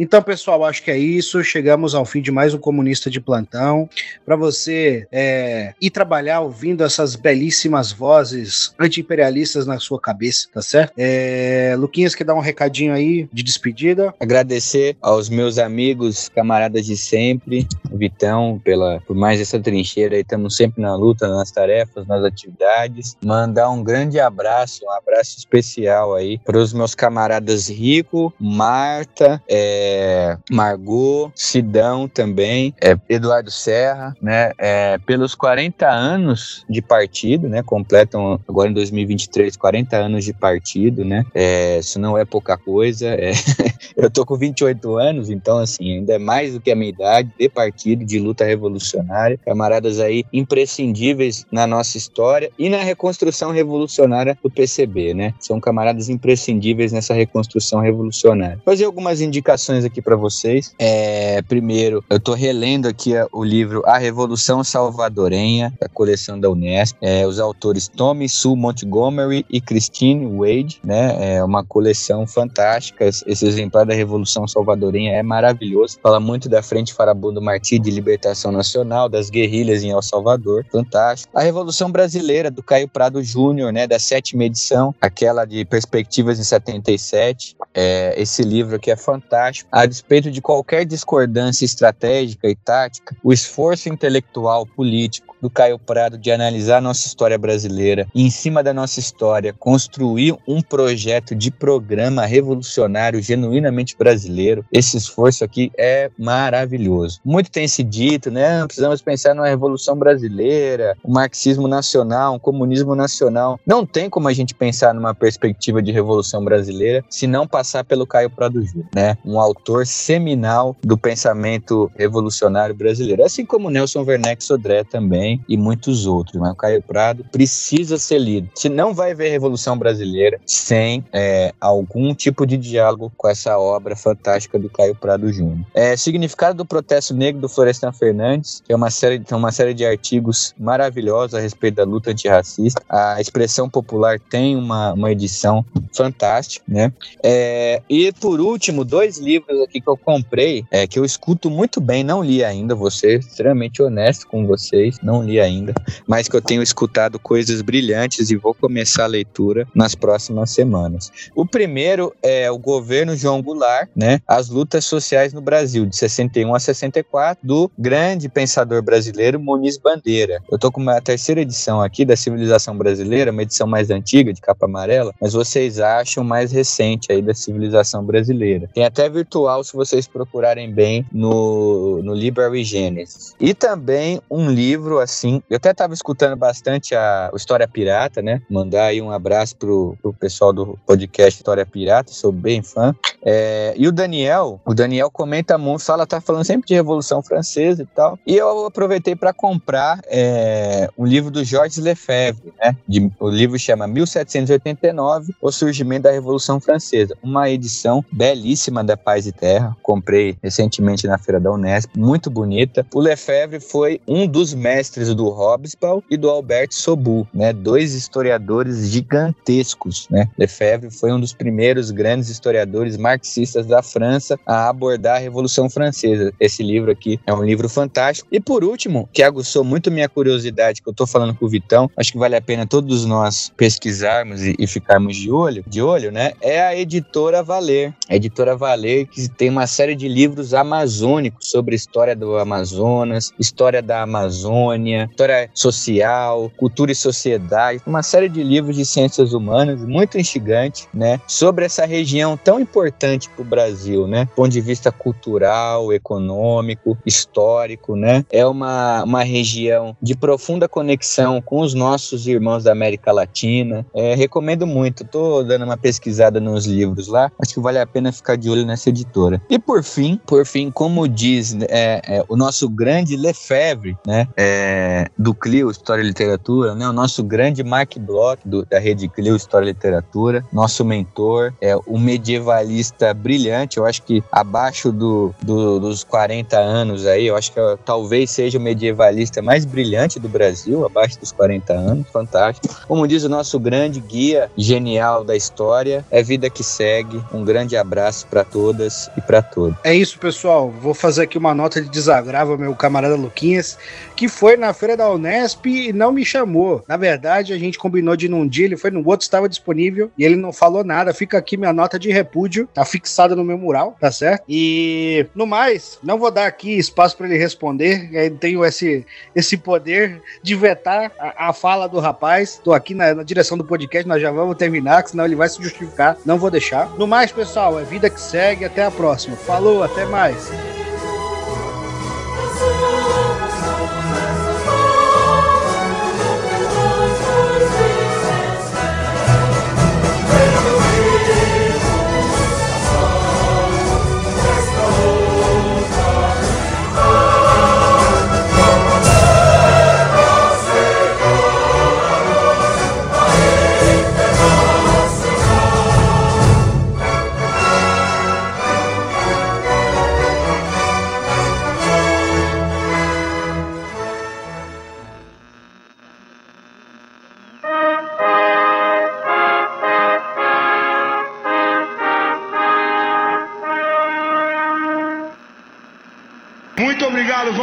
[0.00, 1.42] Então, pessoal, acho que é isso.
[1.42, 3.90] Chegamos ao fim de mais um Comunista de Plantão.
[4.24, 10.92] Para você é, ir trabalhar ouvindo essas belíssimas vozes anti-imperialistas na sua cabeça, tá certo?
[10.96, 14.14] É, Luquinhas, quer dar um recadinho aí de despedida?
[14.20, 20.22] Agradecer aos meus amigos, camaradas de sempre, Vitão, pela, por mais essa trincheira aí.
[20.22, 23.16] Estamos sempre na luta, nas tarefas, nas atividades.
[23.24, 29.87] Mandar um grande abraço, um abraço especial aí para os meus camaradas Rico, Marta, é,
[29.88, 34.52] é, Margot, Sidão também, é, Eduardo Serra, né?
[34.58, 37.62] É, pelos 40 anos de partido, né?
[37.62, 41.24] Completam agora em 2023 40 anos de partido, né?
[41.34, 43.08] É, isso não é pouca coisa.
[43.08, 43.32] É,
[43.96, 47.30] eu tô com 28 anos, então assim, ainda é mais do que a minha idade
[47.38, 49.38] de partido, de luta revolucionária.
[49.44, 55.34] Camaradas aí imprescindíveis na nossa história e na reconstrução revolucionária do PCB, né?
[55.40, 58.60] São camaradas imprescindíveis nessa reconstrução revolucionária.
[58.64, 60.74] Fazer algumas indicações aqui para vocês.
[60.78, 66.96] É, primeiro, eu tô relendo aqui o livro A Revolução Salvadorenha, da coleção da Unesp.
[67.00, 71.36] É, os autores Tommy Sue Montgomery e Christine Wade, né?
[71.36, 73.04] É uma coleção fantástica.
[73.06, 75.98] Esse exemplar da Revolução Salvadorenha é maravilhoso.
[76.02, 80.64] Fala muito da Frente Farabundo Martí de Libertação Nacional, das guerrilhas em El Salvador.
[80.70, 81.36] Fantástico.
[81.36, 83.86] A Revolução Brasileira, do Caio Prado Júnior, né?
[83.86, 87.56] Da sétima edição, aquela de Perspectivas em 77.
[87.74, 93.32] É, esse livro aqui é fantástico a despeito de qualquer discordância estratégica e tática, o
[93.32, 98.74] esforço intelectual, político do Caio Prado de analisar nossa história brasileira e, em cima da
[98.74, 104.64] nossa história, construir um projeto de programa revolucionário genuinamente brasileiro.
[104.72, 107.20] Esse esforço aqui é maravilhoso.
[107.24, 108.64] Muito tem se dito, né?
[108.66, 113.60] Precisamos pensar numa revolução brasileira, um marxismo nacional, um comunismo nacional.
[113.66, 118.06] Não tem como a gente pensar numa perspectiva de revolução brasileira se não passar pelo
[118.06, 119.16] Caio Prado Júnior, né?
[119.24, 125.56] Um autor autor seminal do pensamento revolucionário brasileiro, assim como Nelson Werneck Sodré também e
[125.56, 126.40] muitos outros.
[126.40, 128.48] Mas o Caio Prado precisa ser lido.
[128.54, 133.96] Se não vai haver Revolução Brasileira sem é, algum tipo de diálogo com essa obra
[133.96, 135.58] fantástica do Caio Prado Júnior.
[135.74, 139.74] É, significado do protesto negro do Florestan Fernandes, que é uma série, tem uma série
[139.74, 142.82] de artigos maravilhosos a respeito da luta antirracista.
[142.88, 146.92] A expressão popular tem uma, uma edição fantástica, né?
[147.22, 151.80] É, e por último, dois livros aqui que eu comprei, é, que eu escuto muito
[151.80, 155.74] bem, não li ainda, vou ser extremamente honesto com vocês, não li ainda,
[156.06, 161.10] mas que eu tenho escutado coisas brilhantes e vou começar a leitura nas próximas semanas.
[161.34, 164.20] O primeiro é o governo João Goulart, né?
[164.26, 170.42] As lutas sociais no Brasil, de 61 a 64, do grande pensador brasileiro Muniz Bandeira.
[170.50, 174.40] Eu tô com uma terceira edição aqui da Civilização Brasileira, uma edição mais antiga, de
[174.40, 178.68] capa amarela, mas vocês acham mais recente aí da Civilização Brasileira.
[178.74, 183.34] Tem até virtual se vocês procurarem bem no, no Library Genesis.
[183.40, 188.42] E também um livro, assim, eu até tava escutando bastante a História Pirata, né?
[188.48, 192.94] Mandar aí um abraço pro, pro pessoal do podcast História Pirata, sou bem fã.
[193.22, 197.82] É, e o Daniel, o Daniel comenta muito, fala, tá falando sempre de Revolução Francesa
[197.82, 198.18] e tal.
[198.26, 202.76] E eu aproveitei para comprar é, um livro do Georges Lefebvre, né?
[202.86, 207.16] De, o livro chama 1789, O Surgimento da Revolução Francesa.
[207.22, 209.76] Uma edição belíssima da Paz e Terra.
[209.82, 212.86] Comprei recentemente na feira da Unesp, muito bonita.
[212.94, 217.52] O Lefebvre foi um dos mestres do Hobsbawm e do Albert Sobu, né?
[217.52, 220.28] Dois historiadores gigantescos, né?
[220.36, 226.32] Lefebvre foi um dos primeiros grandes historiadores marxistas da França a abordar a Revolução Francesa.
[226.40, 228.28] Esse livro aqui é um livro fantástico.
[228.32, 231.90] E por último, que aguçou muito minha curiosidade, que eu tô falando com o Vitão,
[231.96, 236.10] acho que vale a pena todos nós pesquisarmos e, e ficarmos de olho, de olho,
[236.10, 236.32] né?
[236.40, 237.94] É a editora Valer.
[238.08, 243.32] A editora Valer que tem uma série de livros amazônicos sobre a história do Amazonas,
[243.38, 249.82] história da Amazônia, história social, cultura e sociedade, uma série de livros de ciências humanas
[249.84, 251.20] muito instigante, né?
[251.26, 254.24] Sobre essa região tão importante para o Brasil, né?
[254.24, 258.24] Do ponto de vista cultural, econômico, histórico, né?
[258.30, 263.86] É uma, uma região de profunda conexão com os nossos irmãos da América Latina.
[263.94, 265.04] É, recomendo muito.
[265.04, 267.30] Tô dando uma pesquisada nos livros lá.
[267.40, 269.40] Acho que vale a pena ficar de olho nessa editora.
[269.48, 274.28] E por fim, por fim, como diz é, é, o nosso grande Lefebvre, né?
[274.36, 274.77] É,
[275.16, 276.88] do Clio História e Literatura, né?
[276.88, 281.76] O nosso grande Mark Bloch do, da rede Clio História e Literatura, nosso mentor, é
[281.76, 283.78] o medievalista brilhante.
[283.78, 288.58] Eu acho que abaixo do, do, dos 40 anos aí, eu acho que talvez seja
[288.58, 292.74] o medievalista mais brilhante do Brasil, abaixo dos 40 anos, fantástico.
[292.86, 297.22] Como diz o nosso grande guia genial da história, é vida que segue.
[297.32, 299.76] Um grande abraço para todas e para todos.
[299.84, 300.70] É isso, pessoal.
[300.70, 303.78] Vou fazer aqui uma nota de desagravo ao meu camarada Luquinhas,
[304.16, 306.82] que foi na feira da Unesp e não me chamou.
[306.88, 310.10] Na verdade, a gente combinou de ir num dia, ele foi no outro, estava disponível
[310.16, 311.14] e ele não falou nada.
[311.14, 314.44] Fica aqui minha nota de repúdio, tá fixada no meu mural, tá certo?
[314.48, 318.08] E no mais, não vou dar aqui espaço para ele responder.
[318.12, 319.04] Eu tenho esse,
[319.34, 322.60] esse poder de vetar a, a fala do rapaz.
[322.62, 325.62] Tô aqui na, na, direção do podcast, nós já vamos terminar, senão ele vai se
[325.62, 326.16] justificar.
[326.24, 326.88] Não vou deixar.
[326.98, 328.64] No mais, pessoal, é vida que segue.
[328.64, 329.36] Até a próxima.
[329.36, 330.50] Falou, até mais.